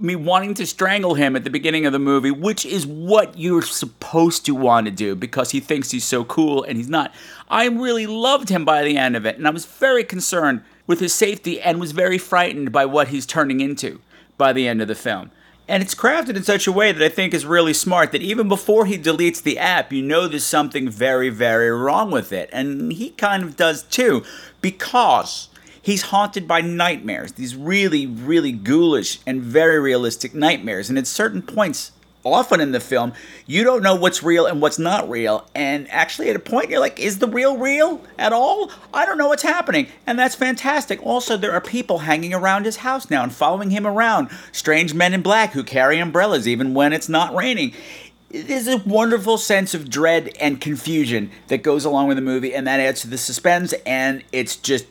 me 0.00 0.16
wanting 0.16 0.54
to 0.54 0.66
strangle 0.66 1.14
him 1.14 1.36
at 1.36 1.44
the 1.44 1.50
beginning 1.50 1.86
of 1.86 1.92
the 1.92 1.98
movie, 1.98 2.30
which 2.30 2.66
is 2.66 2.86
what 2.86 3.38
you're 3.38 3.62
supposed 3.62 4.44
to 4.46 4.54
want 4.54 4.86
to 4.86 4.90
do 4.90 5.14
because 5.14 5.52
he 5.52 5.60
thinks 5.60 5.90
he's 5.92 6.04
so 6.04 6.24
cool 6.24 6.64
and 6.64 6.76
he's 6.76 6.88
not. 6.88 7.14
I 7.48 7.66
really 7.66 8.06
loved 8.06 8.48
him 8.48 8.64
by 8.64 8.82
the 8.82 8.96
end 8.96 9.16
of 9.16 9.24
it 9.26 9.36
and 9.36 9.46
I 9.46 9.50
was 9.50 9.64
very 9.64 10.02
concerned 10.02 10.62
with 10.86 11.00
his 11.00 11.14
safety 11.14 11.60
and 11.60 11.78
was 11.78 11.92
very 11.92 12.18
frightened 12.18 12.72
by 12.72 12.86
what 12.86 13.08
he's 13.08 13.26
turning 13.26 13.60
into 13.60 14.00
by 14.36 14.52
the 14.52 14.66
end 14.66 14.82
of 14.82 14.88
the 14.88 14.94
film. 14.94 15.30
And 15.66 15.82
it's 15.82 15.94
crafted 15.94 16.36
in 16.36 16.42
such 16.42 16.66
a 16.66 16.72
way 16.72 16.92
that 16.92 17.02
I 17.02 17.08
think 17.08 17.32
is 17.32 17.46
really 17.46 17.72
smart 17.72 18.12
that 18.12 18.20
even 18.20 18.48
before 18.48 18.84
he 18.84 18.98
deletes 18.98 19.42
the 19.42 19.58
app, 19.58 19.92
you 19.92 20.02
know 20.02 20.28
there's 20.28 20.44
something 20.44 20.90
very, 20.90 21.30
very 21.30 21.70
wrong 21.70 22.10
with 22.10 22.32
it. 22.32 22.50
And 22.52 22.92
he 22.92 23.10
kind 23.10 23.42
of 23.42 23.56
does 23.56 23.82
too, 23.82 24.24
because 24.60 25.48
he's 25.80 26.02
haunted 26.02 26.46
by 26.46 26.60
nightmares, 26.60 27.32
these 27.32 27.56
really, 27.56 28.06
really 28.06 28.52
ghoulish 28.52 29.20
and 29.26 29.40
very 29.40 29.78
realistic 29.80 30.34
nightmares. 30.34 30.90
And 30.90 30.98
at 30.98 31.06
certain 31.06 31.40
points, 31.40 31.92
often 32.24 32.60
in 32.60 32.72
the 32.72 32.80
film, 32.80 33.12
you 33.46 33.64
don't 33.64 33.82
know 33.82 33.94
what's 33.94 34.22
real 34.22 34.46
and 34.46 34.60
what's 34.60 34.78
not 34.78 35.08
real. 35.08 35.48
And 35.54 35.90
actually, 35.90 36.30
at 36.30 36.36
a 36.36 36.40
point, 36.40 36.70
you're 36.70 36.80
like, 36.80 36.98
is 36.98 37.18
the 37.18 37.28
real 37.28 37.56
real 37.56 38.02
at 38.18 38.32
all? 38.32 38.70
I 38.92 39.06
don't 39.06 39.18
know 39.18 39.28
what's 39.28 39.42
happening. 39.42 39.88
And 40.06 40.18
that's 40.18 40.34
fantastic. 40.34 41.04
Also, 41.04 41.36
there 41.36 41.52
are 41.52 41.60
people 41.60 41.98
hanging 41.98 42.34
around 42.34 42.64
his 42.64 42.78
house 42.78 43.10
now 43.10 43.22
and 43.22 43.32
following 43.32 43.70
him 43.70 43.86
around. 43.86 44.30
Strange 44.52 44.94
men 44.94 45.14
in 45.14 45.22
black 45.22 45.52
who 45.52 45.62
carry 45.62 45.98
umbrellas 45.98 46.48
even 46.48 46.74
when 46.74 46.92
it's 46.92 47.08
not 47.08 47.34
raining. 47.34 47.72
There's 48.30 48.66
a 48.66 48.78
wonderful 48.78 49.38
sense 49.38 49.74
of 49.74 49.88
dread 49.88 50.30
and 50.40 50.60
confusion 50.60 51.30
that 51.46 51.62
goes 51.62 51.84
along 51.84 52.08
with 52.08 52.16
the 52.16 52.22
movie, 52.22 52.52
and 52.52 52.66
that 52.66 52.80
adds 52.80 53.02
to 53.02 53.08
the 53.08 53.16
suspense, 53.16 53.72
and 53.86 54.24
it's 54.32 54.56
just 54.56 54.86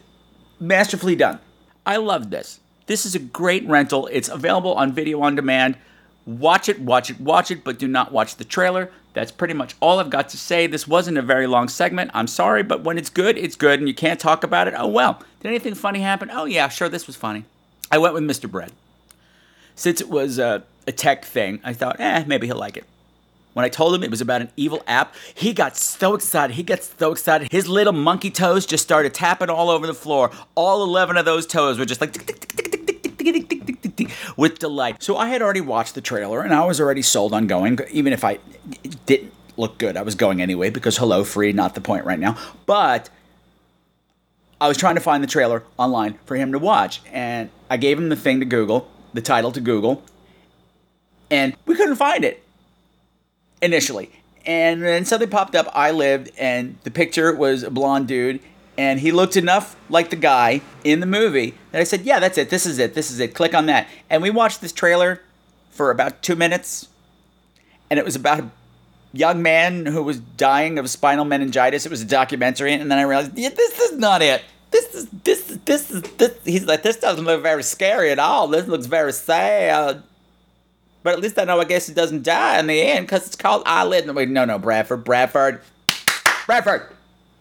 masterfully 0.61 1.17
done. 1.17 1.39
I 1.85 1.97
love 1.97 2.29
this. 2.29 2.61
This 2.85 3.05
is 3.05 3.15
a 3.15 3.19
great 3.19 3.67
rental. 3.67 4.07
It's 4.07 4.29
available 4.29 4.73
on 4.75 4.93
video 4.93 5.21
on 5.21 5.35
demand. 5.35 5.77
Watch 6.25 6.69
it, 6.69 6.79
watch 6.79 7.09
it, 7.09 7.19
watch 7.19 7.51
it, 7.51 7.63
but 7.63 7.77
do 7.77 7.87
not 7.87 8.11
watch 8.11 8.37
the 8.37 8.45
trailer. 8.45 8.89
That's 9.13 9.31
pretty 9.31 9.53
much 9.53 9.75
all 9.79 9.99
I've 9.99 10.09
got 10.09 10.29
to 10.29 10.37
say. 10.37 10.67
This 10.67 10.87
wasn't 10.87 11.17
a 11.17 11.21
very 11.21 11.47
long 11.47 11.67
segment. 11.67 12.11
I'm 12.13 12.27
sorry, 12.27 12.63
but 12.63 12.83
when 12.83 12.97
it's 12.97 13.09
good, 13.09 13.37
it's 13.37 13.55
good, 13.55 13.79
and 13.79 13.87
you 13.87 13.93
can't 13.93 14.19
talk 14.19 14.43
about 14.43 14.67
it. 14.67 14.73
Oh 14.77 14.87
well. 14.87 15.21
Did 15.41 15.49
anything 15.49 15.75
funny 15.75 15.99
happen? 15.99 16.29
Oh 16.31 16.45
yeah, 16.45 16.69
sure, 16.69 16.89
this 16.89 17.05
was 17.07 17.15
funny. 17.15 17.45
I 17.91 17.97
went 17.97 18.13
with 18.13 18.23
Mr. 18.23 18.49
Bread. 18.49 18.71
Since 19.75 20.01
it 20.01 20.09
was 20.09 20.39
a, 20.39 20.63
a 20.87 20.91
tech 20.91 21.25
thing, 21.25 21.59
I 21.63 21.73
thought, 21.73 21.99
eh, 21.99 22.23
maybe 22.25 22.47
he'll 22.47 22.57
like 22.57 22.77
it. 22.77 22.85
When 23.53 23.65
I 23.65 23.69
told 23.69 23.93
him 23.93 24.03
it 24.03 24.09
was 24.09 24.21
about 24.21 24.41
an 24.41 24.49
evil 24.57 24.81
app, 24.87 25.13
he 25.35 25.53
got 25.53 25.77
so 25.77 26.15
excited. 26.15 26.55
He 26.55 26.63
got 26.63 26.83
so 26.83 27.11
excited. 27.11 27.51
His 27.51 27.67
little 27.67 27.93
monkey 27.93 28.31
toes 28.31 28.65
just 28.65 28.83
started 28.83 29.13
tapping 29.13 29.49
all 29.49 29.69
over 29.69 29.85
the 29.85 29.93
floor. 29.93 30.31
All 30.55 30.83
11 30.83 31.17
of 31.17 31.25
those 31.25 31.45
toes 31.45 31.77
were 31.77 31.85
just 31.85 32.01
like 32.01 32.13
tick, 32.13 32.25
tick, 32.25 32.49
tick, 33.49 33.62
with 34.37 34.59
delight. 34.59 35.01
So 35.01 35.17
I 35.17 35.27
had 35.27 35.41
already 35.41 35.61
watched 35.61 35.95
the 35.95 36.01
trailer 36.01 36.41
and 36.41 36.53
I 36.53 36.65
was 36.65 36.79
already 36.79 37.01
sold 37.01 37.33
on 37.33 37.47
going, 37.47 37.79
even 37.91 38.13
if 38.13 38.23
I 38.23 38.39
didn't 39.05 39.33
look 39.57 39.77
good. 39.77 39.97
I 39.97 40.01
was 40.01 40.15
going 40.15 40.41
anyway 40.41 40.69
because 40.69 40.97
hello, 40.97 41.23
free, 41.23 41.51
not 41.53 41.75
the 41.75 41.81
point 41.81 42.05
right 42.05 42.19
now. 42.19 42.37
But 42.65 43.09
I 44.63 44.67
was 44.67 44.77
trying 44.77 44.95
to 44.95 45.01
find 45.01 45.21
the 45.21 45.27
trailer 45.27 45.63
online 45.77 46.17
for 46.25 46.37
him 46.37 46.53
to 46.53 46.59
watch, 46.59 47.01
and 47.11 47.49
I 47.69 47.75
gave 47.75 47.97
him 47.97 48.07
the 48.07 48.15
thing 48.15 48.39
to 48.39 48.45
Google, 48.45 48.89
the 49.13 49.21
title 49.21 49.51
to 49.51 49.59
Google, 49.59 50.01
and 51.29 51.55
we 51.65 51.75
couldn't 51.75 51.97
find 51.97 52.23
it 52.23 52.41
initially. 53.61 54.09
And 54.45 54.81
then 54.81 55.03
something 55.03 55.29
popped 55.29 55.55
up. 55.55 55.69
I 55.73 55.91
lived, 55.91 56.31
and 56.37 56.77
the 56.83 56.91
picture 56.91 57.35
was 57.35 57.63
a 57.63 57.71
blonde 57.71 58.07
dude 58.07 58.39
and 58.77 58.99
he 58.99 59.11
looked 59.11 59.37
enough 59.37 59.75
like 59.89 60.09
the 60.09 60.15
guy 60.15 60.61
in 60.83 60.99
the 60.99 61.05
movie 61.05 61.55
that 61.71 61.81
I 61.81 61.83
said, 61.83 62.01
"Yeah, 62.01 62.19
that's 62.19 62.37
it. 62.37 62.49
This 62.49 62.65
is 62.65 62.79
it. 62.79 62.93
This 62.93 63.11
is 63.11 63.19
it. 63.19 63.33
Click 63.33 63.53
on 63.53 63.65
that." 63.67 63.87
And 64.09 64.21
we 64.21 64.29
watched 64.29 64.61
this 64.61 64.71
trailer 64.71 65.21
for 65.71 65.91
about 65.91 66.21
two 66.21 66.35
minutes, 66.35 66.87
and 67.89 67.99
it 67.99 68.05
was 68.05 68.15
about 68.15 68.39
a 68.39 68.49
young 69.13 69.41
man 69.41 69.85
who 69.85 70.03
was 70.03 70.19
dying 70.19 70.77
of 70.77 70.89
spinal 70.89 71.25
meningitis. 71.25 71.85
It 71.85 71.89
was 71.89 72.01
a 72.01 72.05
documentary, 72.05 72.73
and 72.73 72.91
then 72.91 72.97
I 72.97 73.03
realized, 73.03 73.37
yeah, 73.37 73.49
this 73.49 73.79
is 73.79 73.97
not 73.97 74.21
it. 74.21 74.43
This 74.71 74.93
is 74.95 75.07
this 75.23 75.49
is 75.51 75.59
this 75.59 75.91
is 75.91 76.01
this. 76.17 76.33
He's 76.43 76.65
like, 76.65 76.81
this 76.81 76.97
doesn't 76.97 77.23
look 77.23 77.43
very 77.43 77.63
scary 77.63 78.11
at 78.11 78.19
all. 78.19 78.47
This 78.47 78.67
looks 78.67 78.87
very 78.87 79.13
sad. 79.13 80.03
But 81.03 81.13
at 81.13 81.19
least 81.19 81.37
I 81.37 81.43
know, 81.43 81.59
I 81.59 81.65
guess 81.65 81.87
he 81.87 81.93
doesn't 81.93 82.23
die 82.23 82.59
in 82.59 82.67
the 82.67 82.81
end 82.81 83.05
because 83.05 83.27
it's 83.27 83.35
called 83.35 83.63
I. 83.65 83.85
Wait, 83.85 84.29
no, 84.29 84.45
no, 84.45 84.57
Bradford, 84.57 85.03
Bradford, 85.03 85.61
Bradford. 86.45 86.92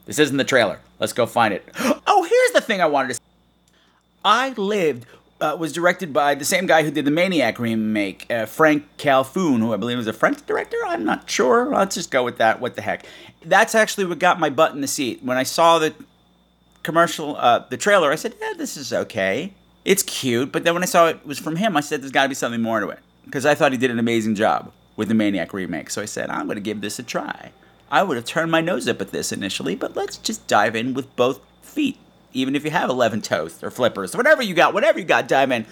This 0.06 0.18
isn't 0.18 0.36
the 0.36 0.44
trailer. 0.44 0.80
Let's 0.98 1.12
go 1.12 1.26
find 1.26 1.54
it. 1.54 1.68
Oh, 2.14 2.24
here's 2.24 2.50
the 2.52 2.60
thing 2.60 2.80
I 2.80 2.86
wanted 2.86 3.08
to. 3.08 3.14
say. 3.14 3.20
I 4.24 4.50
Lived 4.50 5.06
uh, 5.40 5.56
was 5.58 5.72
directed 5.72 6.12
by 6.12 6.34
the 6.34 6.44
same 6.44 6.66
guy 6.66 6.82
who 6.82 6.90
did 6.90 7.04
the 7.04 7.10
Maniac 7.10 7.58
remake, 7.58 8.26
uh, 8.30 8.46
Franck 8.46 8.84
Khalfoun, 8.98 9.58
who 9.58 9.72
I 9.72 9.76
believe 9.76 9.96
was 9.96 10.06
a 10.06 10.12
French 10.12 10.44
director. 10.46 10.76
I'm 10.86 11.04
not 11.04 11.28
sure. 11.28 11.68
Let's 11.74 11.96
just 11.96 12.10
go 12.10 12.22
with 12.22 12.38
that. 12.38 12.60
What 12.60 12.76
the 12.76 12.82
heck? 12.82 13.06
That's 13.44 13.74
actually 13.74 14.04
what 14.04 14.18
got 14.18 14.38
my 14.38 14.50
butt 14.50 14.72
in 14.74 14.80
the 14.80 14.86
seat 14.86 15.20
when 15.22 15.36
I 15.36 15.42
saw 15.42 15.78
the 15.78 15.94
commercial, 16.82 17.36
uh, 17.36 17.64
the 17.70 17.76
trailer. 17.76 18.12
I 18.12 18.16
said, 18.16 18.34
"Yeah, 18.40 18.52
this 18.56 18.76
is 18.76 18.92
okay. 18.92 19.52
It's 19.84 20.02
cute." 20.02 20.52
But 20.52 20.64
then 20.64 20.74
when 20.74 20.82
I 20.82 20.86
saw 20.86 21.08
it 21.08 21.24
was 21.26 21.38
from 21.38 21.56
him, 21.56 21.76
I 21.76 21.80
said, 21.80 22.02
"There's 22.02 22.12
got 22.12 22.24
to 22.24 22.28
be 22.28 22.34
something 22.36 22.62
more 22.62 22.78
to 22.80 22.88
it," 22.90 23.00
because 23.24 23.44
I 23.46 23.54
thought 23.54 23.72
he 23.72 23.78
did 23.78 23.90
an 23.90 23.98
amazing 23.98 24.34
job 24.36 24.70
with 24.96 25.08
the 25.08 25.14
Maniac 25.14 25.52
remake. 25.52 25.90
So 25.90 26.02
I 26.02 26.06
said, 26.06 26.30
"I'm 26.30 26.46
going 26.46 26.56
to 26.56 26.60
give 26.62 26.80
this 26.82 26.98
a 26.98 27.02
try." 27.02 27.50
I 27.92 28.02
would 28.02 28.16
have 28.16 28.24
turned 28.24 28.50
my 28.50 28.62
nose 28.62 28.88
up 28.88 29.02
at 29.02 29.10
this 29.12 29.32
initially, 29.32 29.74
but 29.76 29.94
let's 29.94 30.16
just 30.16 30.46
dive 30.46 30.74
in 30.74 30.94
with 30.94 31.14
both 31.14 31.40
feet. 31.60 31.98
Even 32.32 32.56
if 32.56 32.64
you 32.64 32.70
have 32.70 32.88
11 32.88 33.20
toes 33.20 33.62
or 33.62 33.70
flippers, 33.70 34.16
whatever 34.16 34.42
you 34.42 34.54
got, 34.54 34.72
whatever 34.72 34.98
you 34.98 35.04
got, 35.04 35.28
dive 35.28 35.50
in. 35.52 35.66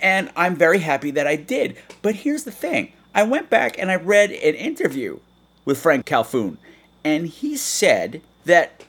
And 0.00 0.30
I'm 0.34 0.56
very 0.56 0.78
happy 0.78 1.10
that 1.10 1.26
I 1.26 1.36
did. 1.36 1.76
But 2.00 2.16
here's 2.16 2.44
the 2.44 2.50
thing 2.50 2.92
I 3.14 3.24
went 3.24 3.50
back 3.50 3.78
and 3.78 3.90
I 3.90 3.96
read 3.96 4.30
an 4.30 4.54
interview 4.54 5.20
with 5.66 5.78
Franck 5.78 6.06
Khalfoun, 6.06 6.56
and 7.04 7.26
he 7.26 7.56
said 7.56 8.22
that 8.46 8.84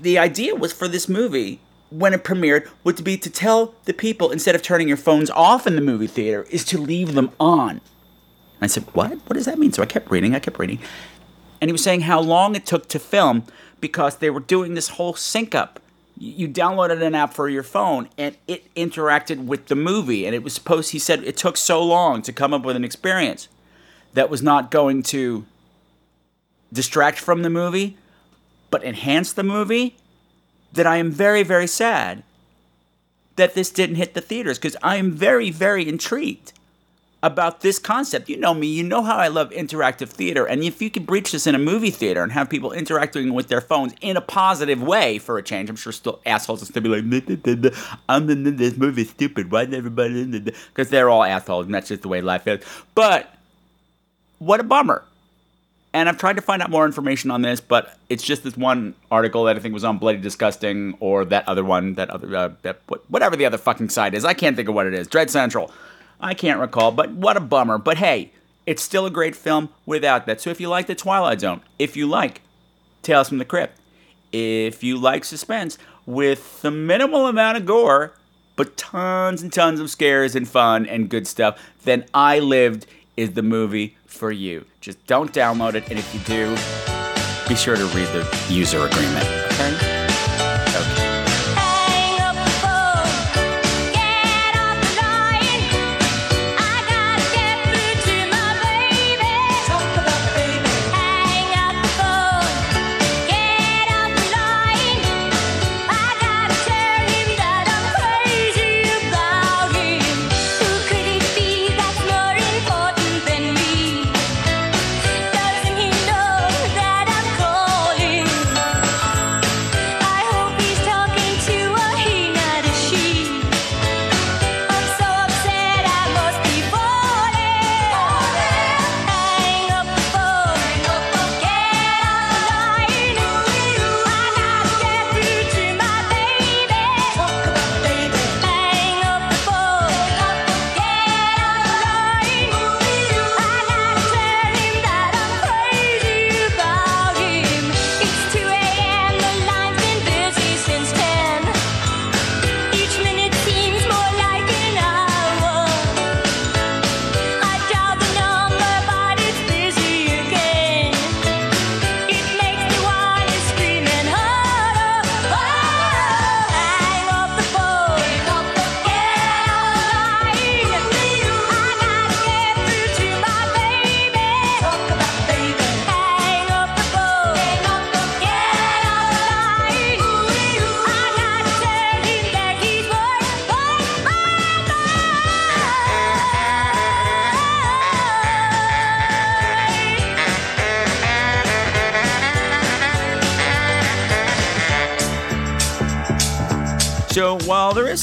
the 0.00 0.16
idea 0.16 0.54
was 0.54 0.72
for 0.72 0.86
this 0.86 1.08
movie 1.08 1.60
when 1.90 2.14
it 2.14 2.24
premiered 2.24 2.68
would 2.84 3.02
be 3.04 3.16
to 3.16 3.30
tell 3.30 3.74
the 3.84 3.94
people 3.94 4.30
instead 4.30 4.54
of 4.54 4.62
turning 4.62 4.88
your 4.88 4.96
phones 4.96 5.30
off 5.30 5.66
in 5.66 5.74
the 5.74 5.82
movie 5.82 6.06
theater 6.06 6.46
is 6.50 6.64
to 6.64 6.78
leave 6.78 7.14
them 7.14 7.30
on. 7.38 7.80
I 8.60 8.66
said, 8.66 8.84
"What? 8.92 9.10
What 9.26 9.34
does 9.34 9.44
that 9.44 9.58
mean?" 9.58 9.72
So 9.72 9.82
I 9.82 9.86
kept 9.86 10.10
reading, 10.10 10.34
I 10.34 10.38
kept 10.38 10.58
reading. 10.58 10.78
And 11.64 11.70
he 11.70 11.72
was 11.72 11.82
saying 11.82 12.02
how 12.02 12.20
long 12.20 12.54
it 12.54 12.66
took 12.66 12.88
to 12.88 12.98
film 12.98 13.44
because 13.80 14.18
they 14.18 14.28
were 14.28 14.40
doing 14.40 14.74
this 14.74 14.88
whole 14.88 15.14
sync 15.14 15.54
up. 15.54 15.80
You 16.18 16.46
downloaded 16.46 17.02
an 17.02 17.14
app 17.14 17.32
for 17.32 17.48
your 17.48 17.62
phone 17.62 18.10
and 18.18 18.36
it 18.46 18.74
interacted 18.74 19.46
with 19.46 19.68
the 19.68 19.74
movie 19.74 20.26
and 20.26 20.34
it 20.34 20.42
was 20.42 20.52
supposed 20.52 20.90
he 20.90 20.98
said 20.98 21.24
it 21.24 21.38
took 21.38 21.56
so 21.56 21.82
long 21.82 22.20
to 22.20 22.34
come 22.34 22.52
up 22.52 22.66
with 22.66 22.76
an 22.76 22.84
experience 22.84 23.48
that 24.12 24.28
was 24.28 24.42
not 24.42 24.70
going 24.70 25.02
to 25.04 25.46
distract 26.70 27.18
from 27.18 27.40
the 27.40 27.48
movie 27.48 27.96
but 28.70 28.84
enhance 28.84 29.32
the 29.32 29.42
movie 29.42 29.96
that 30.70 30.86
I 30.86 30.98
am 30.98 31.10
very, 31.10 31.42
very 31.42 31.66
sad 31.66 32.24
that 33.36 33.54
this 33.54 33.70
didn't 33.70 33.96
hit 33.96 34.12
the 34.12 34.20
theaters 34.20 34.58
because 34.58 34.76
I 34.82 34.96
am 34.96 35.12
very, 35.12 35.50
very 35.50 35.88
intrigued 35.88 36.52
about 37.24 37.62
this 37.62 37.78
concept. 37.78 38.28
You 38.28 38.36
know 38.36 38.52
me, 38.52 38.66
you 38.66 38.82
know 38.82 39.02
how 39.02 39.16
I 39.16 39.28
love 39.28 39.48
interactive 39.50 40.10
theater, 40.10 40.44
and 40.44 40.62
if 40.62 40.82
you 40.82 40.90
could 40.90 41.06
breach 41.06 41.32
this 41.32 41.46
in 41.46 41.54
a 41.54 41.58
movie 41.58 41.90
theater 41.90 42.22
and 42.22 42.30
have 42.32 42.50
people 42.50 42.70
interacting 42.70 43.32
with 43.32 43.48
their 43.48 43.62
phones 43.62 43.94
in 44.02 44.18
a 44.18 44.20
positive 44.20 44.82
way 44.82 45.18
for 45.18 45.38
a 45.38 45.42
change, 45.42 45.70
I'm 45.70 45.76
sure 45.76 45.90
still 45.90 46.20
assholes 46.26 46.60
will 46.60 46.66
still 46.66 46.82
be 46.82 46.90
like, 46.90 47.08
"Duh, 47.08 47.20
duh, 47.20 47.36
duh, 47.36 47.70
duh. 47.70 47.76
I'm 48.10 48.26
the 48.26 48.34
this 48.50 48.76
movie's 48.76 49.08
stupid. 49.08 49.50
Why 49.50 49.64
did 49.64 49.72
everybody? 49.72 50.20
In 50.20 50.34
it? 50.34 50.54
Because 50.68 50.90
they're 50.90 51.08
all 51.08 51.24
assholes, 51.24 51.64
and 51.64 51.74
that's 51.74 51.88
just 51.88 52.02
the 52.02 52.08
way 52.08 52.20
life 52.20 52.46
is. 52.46 52.62
But 52.94 53.34
what 54.38 54.60
a 54.60 54.64
bummer. 54.64 55.02
And 55.94 56.08
I've 56.08 56.18
tried 56.18 56.36
to 56.36 56.42
find 56.42 56.60
out 56.60 56.70
more 56.70 56.84
information 56.84 57.30
on 57.30 57.40
this, 57.40 57.60
but 57.60 57.96
it's 58.10 58.24
just 58.24 58.42
this 58.42 58.56
one 58.56 58.96
article 59.10 59.44
that 59.44 59.56
I 59.56 59.60
think 59.60 59.72
was 59.72 59.84
on 59.84 59.96
Bloody 59.96 60.18
Disgusting 60.18 60.96
or 60.98 61.24
that 61.26 61.48
other 61.48 61.64
one, 61.64 61.94
that 61.94 62.10
other, 62.10 62.36
uh, 62.36 62.50
that 62.62 62.80
whatever 63.08 63.36
the 63.36 63.46
other 63.46 63.58
fucking 63.58 63.88
site 63.90 64.12
is. 64.12 64.24
I 64.24 64.34
can't 64.34 64.56
think 64.56 64.68
of 64.68 64.74
what 64.74 64.86
it 64.86 64.92
is. 64.92 65.06
Dread 65.06 65.30
Central. 65.30 65.70
I 66.20 66.34
can't 66.34 66.60
recall, 66.60 66.92
but 66.92 67.10
what 67.10 67.36
a 67.36 67.40
bummer. 67.40 67.78
But 67.78 67.98
hey, 67.98 68.32
it's 68.66 68.82
still 68.82 69.06
a 69.06 69.10
great 69.10 69.36
film 69.36 69.68
without 69.86 70.26
that. 70.26 70.40
So 70.40 70.50
if 70.50 70.60
you 70.60 70.68
like 70.68 70.86
The 70.86 70.94
Twilight 70.94 71.40
Zone, 71.40 71.60
if 71.78 71.96
you 71.96 72.06
like 72.06 72.40
Tales 73.02 73.28
from 73.28 73.38
the 73.38 73.44
Crypt, 73.44 73.78
if 74.32 74.82
you 74.82 74.96
like 74.96 75.24
suspense 75.24 75.78
with 76.06 76.62
the 76.62 76.70
minimal 76.70 77.26
amount 77.26 77.56
of 77.56 77.66
gore, 77.66 78.14
but 78.56 78.76
tons 78.76 79.42
and 79.42 79.52
tons 79.52 79.80
of 79.80 79.90
scares 79.90 80.34
and 80.34 80.48
fun 80.48 80.86
and 80.86 81.08
good 81.08 81.26
stuff, 81.26 81.60
then 81.84 82.04
I 82.14 82.38
Lived 82.38 82.86
is 83.16 83.32
the 83.32 83.42
movie 83.42 83.96
for 84.06 84.32
you. 84.32 84.64
Just 84.80 85.04
don't 85.06 85.32
download 85.32 85.74
it, 85.74 85.88
and 85.90 85.98
if 85.98 86.14
you 86.14 86.20
do, 86.20 86.50
be 87.48 87.54
sure 87.54 87.76
to 87.76 87.84
read 87.96 88.08
the 88.08 88.46
user 88.48 88.86
agreement. 88.86 89.26
Okay? 89.52 89.93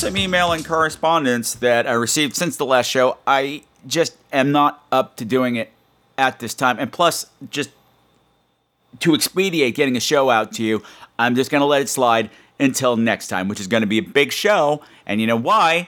Some 0.01 0.17
email 0.17 0.51
and 0.51 0.65
correspondence 0.65 1.53
that 1.53 1.85
I 1.85 1.91
received 1.91 2.35
since 2.35 2.57
the 2.57 2.65
last 2.65 2.87
show, 2.87 3.19
I 3.27 3.61
just 3.85 4.17
am 4.33 4.51
not 4.51 4.83
up 4.91 5.15
to 5.17 5.25
doing 5.25 5.57
it 5.57 5.71
at 6.17 6.39
this 6.39 6.55
time. 6.55 6.79
And 6.79 6.91
plus, 6.91 7.27
just 7.51 7.69
to 9.01 9.13
expedite 9.13 9.75
getting 9.75 9.95
a 9.95 9.99
show 9.99 10.31
out 10.31 10.53
to 10.53 10.63
you, 10.63 10.81
I'm 11.19 11.35
just 11.35 11.51
going 11.51 11.61
to 11.61 11.67
let 11.67 11.83
it 11.83 11.89
slide 11.89 12.31
until 12.59 12.97
next 12.97 13.27
time, 13.27 13.47
which 13.47 13.59
is 13.59 13.67
going 13.67 13.81
to 13.81 13.87
be 13.87 13.99
a 13.99 14.03
big 14.03 14.31
show. 14.31 14.81
And 15.05 15.21
you 15.21 15.27
know 15.27 15.37
why? 15.37 15.87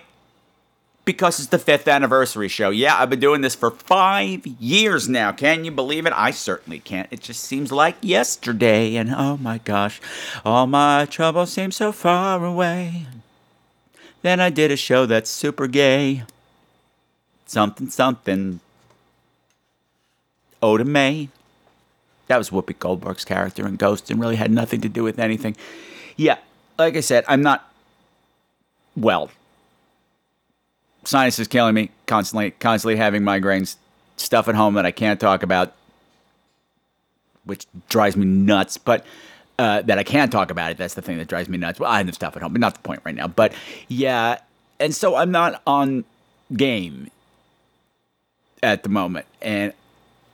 because 1.06 1.38
it's 1.38 1.50
the 1.50 1.60
fifth 1.60 1.86
anniversary 1.86 2.48
show. 2.48 2.70
Yeah, 2.70 2.98
I've 2.98 3.10
been 3.10 3.20
doing 3.20 3.42
this 3.42 3.56
for 3.56 3.72
five 3.72 4.48
years 4.48 5.10
now. 5.10 5.34
Can 5.34 5.66
you 5.66 5.72
believe 5.72 6.06
it? 6.06 6.14
I 6.16 6.32
certainly 6.32 6.80
can't. 6.80 7.10
It 7.12 7.20
just 7.20 7.44
seems 7.44 7.74
like 7.74 7.98
yesterday, 8.00 8.96
and 8.96 9.14
oh 9.14 9.36
my 9.36 9.58
gosh, 9.58 10.00
all 10.46 10.66
my 10.66 11.06
troubles 11.06 11.52
seem 11.52 11.72
so 11.72 11.92
far 11.92 12.46
away. 12.46 13.06
Then 14.24 14.40
I 14.40 14.50
did 14.50 14.72
a 14.72 14.78
show 14.78 15.06
that's 15.06 15.30
super 15.30 15.68
gay. 15.68 16.24
Something, 17.46 17.90
something. 17.90 18.62
Oda 20.62 20.86
Mae. 20.86 21.30
That 22.28 22.38
was 22.38 22.50
Whoopi 22.50 22.80
Goldberg's 22.80 23.26
character 23.26 23.68
in 23.68 23.76
Ghost 23.76 24.10
and 24.10 24.20
really 24.20 24.38
had 24.38 24.50
nothing 24.50 24.80
to 24.82 24.90
do 24.90 25.04
with 25.04 25.20
anything. 25.20 25.58
Yeah, 26.16 26.38
like 26.80 26.96
I 26.96 27.02
said, 27.02 27.26
I'm 27.28 27.42
not 27.42 27.70
well. 28.96 29.30
Sinus 31.04 31.38
is 31.38 31.50
killing 31.50 31.76
me 31.76 31.92
constantly, 32.08 32.52
constantly 32.52 32.96
having 32.96 33.24
migraines, 33.24 33.76
stuff 34.16 34.48
at 34.48 34.56
home 34.56 34.76
that 34.76 34.86
I 34.86 34.92
can't 34.92 35.20
talk 35.20 35.44
about, 35.44 35.74
which 37.44 37.68
drives 37.90 38.16
me 38.16 38.26
nuts. 38.26 38.78
But 38.78 39.06
uh, 39.60 39.82
that 39.84 39.98
I 40.00 40.04
can't 40.04 40.32
talk 40.32 40.52
about 40.52 40.72
it. 40.72 40.78
That's 40.78 40.94
the 40.94 41.02
thing 41.02 41.18
that 41.18 41.28
drives 41.28 41.50
me 41.50 41.58
nuts. 41.58 41.80
Well, 41.80 41.92
I 41.92 41.98
have 41.98 42.14
stuff 42.16 42.36
at 42.36 42.42
home, 42.42 42.54
but 42.54 42.62
not 42.62 42.74
the 42.74 42.82
point 42.82 43.02
right 43.04 43.16
now. 43.16 43.28
But 43.28 43.54
yeah, 43.88 44.40
and 44.80 44.94
so 44.94 45.16
I'm 45.16 45.32
not 45.32 45.62
on 45.68 46.06
game 46.56 47.10
at 48.62 48.84
the 48.84 48.90
moment. 48.90 49.26
And 49.42 49.74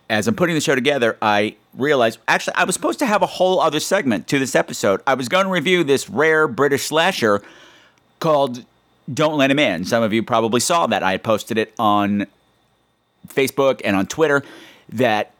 as 0.10 0.28
I'm 0.28 0.36
putting 0.36 0.56
the 0.56 0.62
show 0.62 0.76
together, 0.76 1.18
I 1.22 1.56
realized 1.76 2.20
actually 2.28 2.56
I 2.56 2.64
was 2.64 2.76
supposed 2.76 3.00
to 3.00 3.06
have 3.06 3.22
a 3.22 3.28
whole 3.28 3.60
other 3.60 3.80
segment 3.80 4.28
to 4.28 4.40
this 4.40 4.56
episode. 4.56 5.02
I 5.06 5.14
was 5.14 5.30
going 5.30 5.46
to 5.46 5.52
review 5.52 5.84
this 5.84 6.10
rare 6.10 6.48
British 6.48 6.86
slasher 6.86 7.42
called 8.20 8.66
Don't 9.14 9.38
Let 9.38 9.52
Him 9.52 9.60
In. 9.60 9.86
Some 9.86 10.04
of 10.04 10.14
you 10.14 10.24
probably 10.24 10.60
saw 10.60 10.88
that. 10.88 11.04
I 11.04 11.12
had 11.12 11.24
posted 11.24 11.58
it 11.58 11.74
on 11.78 12.28
Facebook 13.28 13.82
and 13.84 13.96
on 13.96 14.08
Twitter 14.08 14.44
that 14.90 15.32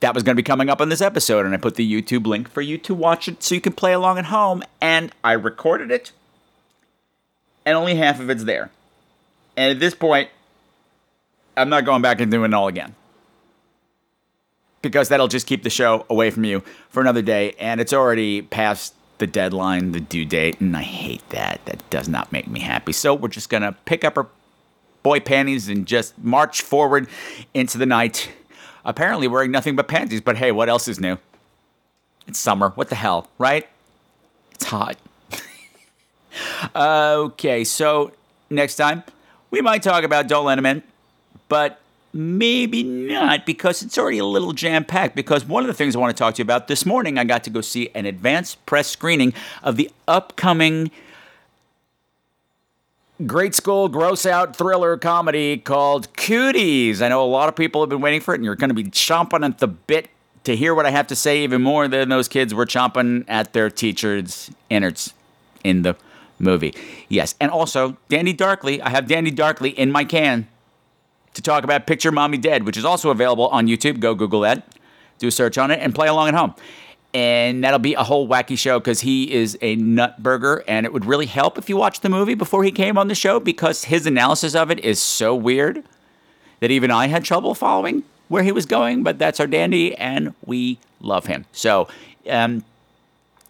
that 0.00 0.14
was 0.14 0.22
going 0.22 0.34
to 0.34 0.40
be 0.40 0.44
coming 0.44 0.70
up 0.70 0.80
on 0.80 0.88
this 0.88 1.00
episode 1.00 1.44
and 1.44 1.54
I 1.54 1.58
put 1.58 1.74
the 1.74 1.90
YouTube 2.02 2.26
link 2.26 2.48
for 2.48 2.60
you 2.60 2.78
to 2.78 2.94
watch 2.94 3.28
it 3.28 3.42
so 3.42 3.54
you 3.54 3.60
can 3.60 3.72
play 3.72 3.92
along 3.92 4.18
at 4.18 4.26
home 4.26 4.62
and 4.80 5.12
I 5.24 5.32
recorded 5.32 5.90
it 5.90 6.12
and 7.66 7.76
only 7.76 7.96
half 7.96 8.20
of 8.20 8.30
it's 8.30 8.44
there. 8.44 8.70
And 9.56 9.70
at 9.70 9.80
this 9.80 9.94
point 9.94 10.30
I'm 11.56 11.68
not 11.68 11.84
going 11.84 12.02
back 12.02 12.20
and 12.20 12.30
doing 12.30 12.52
it 12.52 12.54
all 12.54 12.68
again. 12.68 12.94
Because 14.82 15.08
that'll 15.08 15.28
just 15.28 15.46
keep 15.46 15.62
the 15.62 15.70
show 15.70 16.06
away 16.08 16.30
from 16.30 16.44
you 16.44 16.62
for 16.88 17.00
another 17.00 17.22
day 17.22 17.54
and 17.58 17.80
it's 17.80 17.92
already 17.92 18.42
past 18.42 18.94
the 19.18 19.26
deadline, 19.26 19.92
the 19.92 20.00
due 20.00 20.24
date, 20.24 20.60
and 20.60 20.76
I 20.76 20.82
hate 20.82 21.28
that. 21.28 21.60
That 21.66 21.88
does 21.90 22.08
not 22.08 22.32
make 22.32 22.48
me 22.48 22.60
happy. 22.60 22.92
So 22.92 23.14
we're 23.14 23.28
just 23.28 23.50
going 23.50 23.62
to 23.62 23.72
pick 23.84 24.04
up 24.04 24.16
our 24.16 24.26
boy 25.02 25.20
panties 25.20 25.68
and 25.68 25.86
just 25.86 26.18
march 26.18 26.62
forward 26.62 27.06
into 27.54 27.78
the 27.78 27.86
night. 27.86 28.30
Apparently 28.84 29.28
wearing 29.28 29.50
nothing 29.50 29.76
but 29.76 29.88
panties, 29.88 30.20
but 30.20 30.36
hey, 30.36 30.52
what 30.52 30.68
else 30.68 30.88
is 30.88 31.00
new? 31.00 31.18
It's 32.26 32.38
summer. 32.38 32.70
What 32.70 32.88
the 32.88 32.94
hell, 32.94 33.28
right? 33.38 33.66
It's 34.52 34.64
hot. 34.64 34.96
okay, 36.74 37.64
so 37.64 38.12
next 38.48 38.76
time 38.76 39.02
we 39.50 39.60
might 39.60 39.82
talk 39.82 40.04
about 40.04 40.30
In, 40.30 40.82
but 41.48 41.80
maybe 42.12 42.82
not 42.82 43.46
because 43.46 43.82
it's 43.82 43.96
already 43.98 44.18
a 44.18 44.24
little 44.24 44.52
jam 44.52 44.84
packed. 44.84 45.14
Because 45.14 45.44
one 45.44 45.62
of 45.62 45.66
the 45.68 45.74
things 45.74 45.94
I 45.94 45.98
want 45.98 46.16
to 46.16 46.20
talk 46.20 46.34
to 46.34 46.38
you 46.38 46.44
about 46.44 46.68
this 46.68 46.86
morning, 46.86 47.18
I 47.18 47.24
got 47.24 47.44
to 47.44 47.50
go 47.50 47.60
see 47.60 47.90
an 47.94 48.06
advanced 48.06 48.64
press 48.66 48.88
screening 48.88 49.32
of 49.62 49.76
the 49.76 49.90
upcoming 50.08 50.90
great 53.26 53.54
school 53.54 53.88
gross 53.88 54.26
out 54.26 54.56
thriller 54.56 54.96
comedy 54.96 55.56
called 55.58 56.12
Cooties. 56.14 57.02
I 57.02 57.08
know 57.08 57.22
a 57.22 57.26
lot 57.26 57.48
of 57.48 57.56
people 57.56 57.80
have 57.82 57.90
been 57.90 58.00
waiting 58.00 58.20
for 58.20 58.34
it, 58.34 58.36
and 58.36 58.44
you're 58.44 58.56
going 58.56 58.70
to 58.70 58.74
be 58.74 58.84
chomping 58.84 59.44
at 59.44 59.58
the 59.58 59.68
bit 59.68 60.08
to 60.44 60.56
hear 60.56 60.74
what 60.74 60.86
I 60.86 60.90
have 60.90 61.06
to 61.08 61.16
say 61.16 61.42
even 61.44 61.62
more 61.62 61.86
than 61.88 62.08
those 62.08 62.28
kids 62.28 62.54
were 62.54 62.66
chomping 62.66 63.24
at 63.28 63.52
their 63.52 63.68
teachers' 63.68 64.50
innards 64.70 65.12
in 65.62 65.82
the 65.82 65.96
movie. 66.38 66.74
Yes, 67.08 67.34
and 67.40 67.50
also 67.50 67.96
Danny 68.08 68.32
Darkly. 68.32 68.80
I 68.80 68.90
have 68.90 69.06
Danny 69.06 69.30
Darkly 69.30 69.70
in 69.70 69.92
my 69.92 70.04
can 70.04 70.48
to 71.34 71.42
talk 71.42 71.64
about 71.64 71.86
Picture 71.86 72.10
Mommy 72.10 72.38
Dead, 72.38 72.64
which 72.64 72.76
is 72.76 72.84
also 72.84 73.10
available 73.10 73.48
on 73.48 73.66
YouTube. 73.66 74.00
Go 74.00 74.14
Google 74.14 74.40
that, 74.40 74.66
do 75.18 75.28
a 75.28 75.30
search 75.30 75.58
on 75.58 75.70
it, 75.70 75.80
and 75.80 75.94
play 75.94 76.08
along 76.08 76.28
at 76.28 76.34
home. 76.34 76.54
And 77.12 77.64
that'll 77.64 77.80
be 77.80 77.94
a 77.94 78.04
whole 78.04 78.28
wacky 78.28 78.56
show 78.56 78.78
because 78.78 79.00
he 79.00 79.32
is 79.32 79.58
a 79.60 79.76
nutburger, 79.76 80.62
and 80.68 80.86
it 80.86 80.92
would 80.92 81.04
really 81.04 81.26
help 81.26 81.58
if 81.58 81.68
you 81.68 81.76
watched 81.76 82.02
the 82.02 82.08
movie 82.08 82.34
before 82.34 82.62
he 82.62 82.70
came 82.70 82.96
on 82.96 83.08
the 83.08 83.16
show 83.16 83.40
because 83.40 83.84
his 83.84 84.06
analysis 84.06 84.54
of 84.54 84.70
it 84.70 84.78
is 84.80 85.02
so 85.02 85.34
weird 85.34 85.82
that 86.60 86.70
even 86.70 86.92
I 86.92 87.08
had 87.08 87.24
trouble 87.24 87.54
following 87.54 88.04
where 88.28 88.44
he 88.44 88.52
was 88.52 88.64
going. 88.64 89.02
But 89.02 89.18
that's 89.18 89.40
our 89.40 89.48
dandy, 89.48 89.94
and 89.96 90.34
we 90.46 90.78
love 91.00 91.26
him. 91.26 91.46
So, 91.52 91.88
um, 92.28 92.64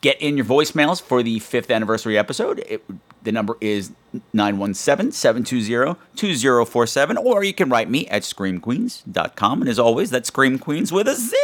get 0.00 0.20
in 0.20 0.36
your 0.36 0.46
voicemails 0.46 1.00
for 1.00 1.22
the 1.22 1.38
fifth 1.38 1.70
anniversary 1.70 2.16
episode. 2.16 2.60
It, 2.60 2.82
the 3.22 3.32
number 3.32 3.56
is 3.60 3.92
917 4.32 5.12
720 5.12 6.00
2047, 6.16 7.16
or 7.18 7.44
you 7.44 7.52
can 7.52 7.68
write 7.68 7.90
me 7.90 8.06
at 8.08 8.22
screamqueens.com. 8.22 9.60
And 9.60 9.68
as 9.68 9.78
always, 9.78 10.10
that's 10.10 10.28
Scream 10.28 10.58
Queenz 10.58 10.90
with 10.90 11.06
a 11.06 11.14
Z. 11.14 11.36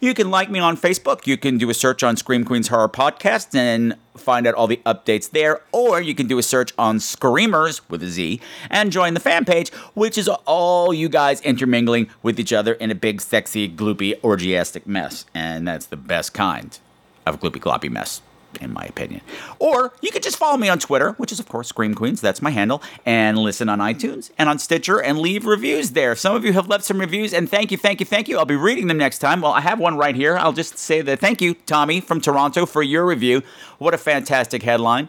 You 0.00 0.14
can 0.14 0.30
like 0.30 0.48
me 0.48 0.60
on 0.60 0.76
Facebook. 0.76 1.26
You 1.26 1.36
can 1.36 1.58
do 1.58 1.68
a 1.70 1.74
search 1.74 2.04
on 2.04 2.16
Scream 2.16 2.44
Queens 2.44 2.68
Horror 2.68 2.88
Podcast 2.88 3.52
and 3.56 3.96
find 4.16 4.46
out 4.46 4.54
all 4.54 4.68
the 4.68 4.80
updates 4.86 5.28
there. 5.28 5.62
Or 5.72 6.00
you 6.00 6.14
can 6.14 6.28
do 6.28 6.38
a 6.38 6.42
search 6.42 6.72
on 6.78 6.98
Screamerz 6.98 7.80
with 7.88 8.04
a 8.04 8.06
Z 8.06 8.40
and 8.70 8.92
join 8.92 9.14
the 9.14 9.20
fan 9.20 9.44
page, 9.44 9.70
which 9.94 10.16
is 10.16 10.28
all 10.28 10.94
you 10.94 11.08
guys 11.08 11.40
intermingling 11.40 12.08
with 12.22 12.38
each 12.38 12.52
other 12.52 12.74
in 12.74 12.92
a 12.92 12.94
big, 12.94 13.20
sexy, 13.20 13.68
gloopy, 13.68 14.20
orgiastic 14.20 14.86
mess. 14.86 15.24
And 15.34 15.66
that's 15.66 15.86
the 15.86 15.96
best 15.96 16.32
kind 16.32 16.78
of 17.26 17.40
gloopy 17.40 17.60
gloppy 17.60 17.90
mess, 17.90 18.22
in 18.60 18.72
my 18.72 18.84
opinion. 18.84 19.20
Or 19.58 19.92
you 20.00 20.10
could 20.10 20.22
just 20.22 20.36
follow 20.36 20.56
me 20.56 20.68
on 20.68 20.78
Twitter, 20.78 21.12
which 21.12 21.32
is, 21.32 21.40
of 21.40 21.48
course, 21.48 21.68
Scream 21.68 21.94
Queens. 21.94 22.20
That's 22.20 22.42
my 22.42 22.50
handle. 22.50 22.82
And 23.04 23.38
listen 23.38 23.68
on 23.68 23.78
iTunes 23.78 24.30
and 24.38 24.48
on 24.48 24.58
Stitcher 24.58 25.00
and 25.00 25.18
leave 25.18 25.46
reviews 25.46 25.90
there. 25.90 26.14
Some 26.14 26.34
of 26.34 26.44
you 26.44 26.52
have 26.52 26.68
left 26.68 26.84
some 26.84 27.00
reviews, 27.00 27.32
and 27.32 27.48
thank 27.48 27.70
you, 27.70 27.76
thank 27.76 28.00
you, 28.00 28.06
thank 28.06 28.28
you. 28.28 28.38
I'll 28.38 28.44
be 28.44 28.56
reading 28.56 28.86
them 28.86 28.98
next 28.98 29.18
time. 29.18 29.40
Well, 29.40 29.52
I 29.52 29.60
have 29.60 29.78
one 29.78 29.96
right 29.96 30.14
here. 30.14 30.36
I'll 30.36 30.52
just 30.52 30.78
say 30.78 31.00
that 31.02 31.20
thank 31.20 31.40
you, 31.40 31.54
Tommy 31.54 32.00
from 32.00 32.20
Toronto, 32.20 32.66
for 32.66 32.82
your 32.82 33.06
review. 33.06 33.42
What 33.78 33.94
a 33.94 33.98
fantastic 33.98 34.62
headline. 34.62 35.08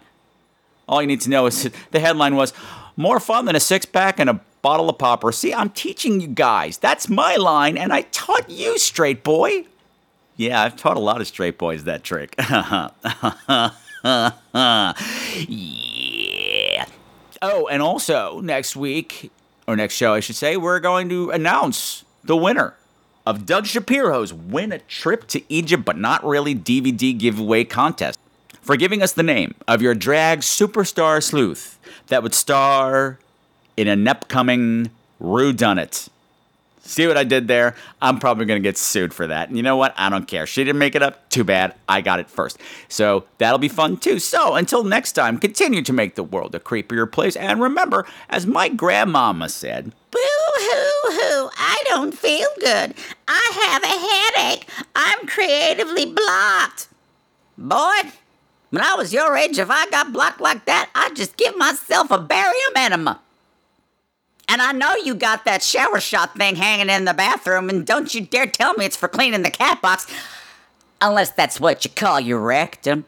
All 0.88 1.02
you 1.02 1.08
need 1.08 1.22
to 1.22 1.30
know 1.30 1.46
is 1.46 1.70
the 1.92 2.00
headline 2.00 2.36
was 2.36 2.54
more 2.96 3.20
fun 3.20 3.46
than 3.46 3.56
a 3.56 3.60
six 3.60 3.86
pack 3.86 4.20
and 4.20 4.30
a 4.30 4.42
bottle 4.62 4.90
of 4.90 4.98
popper. 4.98 5.32
See, 5.32 5.54
I'm 5.54 5.70
teaching 5.70 6.20
you 6.20 6.28
guys. 6.28 6.78
That's 6.78 7.08
my 7.10 7.36
line, 7.36 7.78
and 7.78 7.94
I 7.94 8.02
taught 8.02 8.50
you, 8.50 8.78
straight 8.78 9.24
boy. 9.24 9.66
Yeah, 10.40 10.64
I've 10.64 10.78
taught 10.78 10.96
a 10.96 11.02
lot 11.02 11.20
of 11.20 11.28
straight 11.28 11.58
boys 11.58 11.84
that 11.84 12.02
trick. 12.02 12.34
yeah. 15.50 16.86
Oh, 17.42 17.68
and 17.68 17.82
also 17.82 18.40
next 18.40 18.78
week, 18.78 19.34
or 19.68 19.76
next 19.76 19.96
show, 19.96 20.14
I 20.14 20.22
should 20.22 20.38
say, 20.38 20.56
we're 20.56 20.80
going 20.80 21.10
to 21.10 21.30
announce 21.32 22.06
the 22.24 22.38
winner 22.38 22.76
of 23.28 23.46
Doug 23.46 23.66
Shapiro's 23.66 24.34
Win 24.34 24.72
a 24.72 24.80
Trip 24.80 25.28
to 25.28 25.44
Egypt 25.52 25.84
But 25.84 25.98
Not 25.98 26.24
Really 26.24 26.56
DVD 26.56 27.18
Giveaway 27.18 27.66
Contest 27.66 28.18
for 28.62 28.78
giving 28.78 29.02
us 29.02 29.12
the 29.12 29.24
name 29.24 29.56
of 29.68 29.82
your 29.82 29.94
drag 29.94 30.40
superstar 30.40 31.22
sleuth 31.22 31.78
that 32.08 32.24
would 32.24 32.34
star 32.34 33.20
in 33.76 33.90
an 33.90 34.08
upcoming 34.08 34.90
Rue 35.20 35.52
Dunnett. 35.52 36.08
See 36.90 37.06
what 37.06 37.18
I 37.18 37.24
did 37.24 37.48
there? 37.48 37.76
I'm 38.02 38.18
probably 38.18 38.46
going 38.46 38.60
to 38.60 38.68
get 38.68 38.76
sued 38.76 39.14
for 39.14 39.28
that. 39.28 39.48
And 39.48 39.56
you 39.56 39.62
know 39.62 39.78
what? 39.78 39.94
I 39.96 40.10
don't 40.10 40.28
care. 40.28 40.48
She 40.48 40.64
didn't 40.64 40.80
make 40.80 40.96
it 40.96 41.04
up. 41.04 41.30
Too 41.30 41.44
bad. 41.44 41.76
I 41.88 42.02
got 42.02 42.20
it 42.20 42.28
first. 42.28 42.58
So 42.88 43.26
that'll 43.38 43.60
be 43.60 43.68
fun 43.68 43.98
too. 43.98 44.18
So 44.18 44.56
until 44.56 44.84
next 44.84 45.12
time, 45.12 45.38
continue 45.38 45.84
to 45.84 45.94
make 45.94 46.16
the 46.16 46.24
world 46.24 46.56
a 46.56 46.60
creepier 46.60 47.10
place. 47.10 47.36
And 47.36 47.62
remember, 47.62 48.08
as 48.28 48.48
my 48.48 48.70
grandmama 48.70 49.50
said, 49.50 49.94
Boo 50.10 50.20
hoo 50.20 51.12
hoo, 51.12 51.50
I 51.56 51.84
don't 51.90 52.18
feel 52.18 52.50
good. 52.60 52.96
I 53.28 53.70
have 53.70 53.84
a 53.84 54.48
headache. 54.48 54.68
I'm 54.96 55.28
creatively 55.28 56.08
blocked. 56.08 56.88
Boy, 57.56 58.10
when 58.72 58.82
I 58.82 58.96
was 58.96 59.14
your 59.14 59.38
age, 59.38 59.60
if 59.60 59.70
I 59.70 59.88
got 59.92 60.12
blocked 60.12 60.42
like 60.42 60.66
that, 60.66 60.90
I'd 60.96 61.16
just 61.16 61.38
give 61.38 61.56
myself 61.56 62.10
a 62.10 62.18
barium 62.18 62.74
enema. 62.76 63.22
And 64.52 64.64
I 64.64 64.72
know 64.72 64.96
you 64.96 65.14
got 65.14 65.46
that 65.46 65.62
shower 65.62 66.00
shot 66.00 66.36
thing 66.36 66.56
hanging 66.56 66.90
in 66.90 67.06
the 67.06 67.14
bathroom, 67.14 67.70
and 67.70 67.86
don't 67.86 68.16
you 68.16 68.22
dare 68.22 68.48
tell 68.48 68.74
me 68.74 68.86
it's 68.86 68.96
for 68.96 69.08
cleaning 69.08 69.44
the 69.44 69.52
cat 69.52 69.80
box. 69.80 70.08
Unless 71.00 71.34
that's 71.34 71.60
what 71.60 71.86
you 71.86 71.92
call 71.92 72.20
your 72.20 72.40
rectum. 72.40 73.06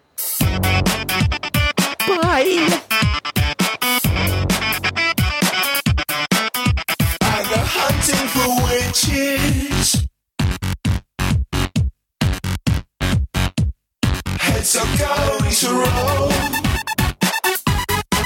Bye. 2.08 2.70
I 7.24 7.44
go 7.50 7.58
hunting 7.74 8.28
for 8.30 8.48
witches. 8.70 10.08
Heads 14.40 14.76
are 14.76 14.98
going 14.98 15.52
to 15.56 15.70
roll. 15.74 16.61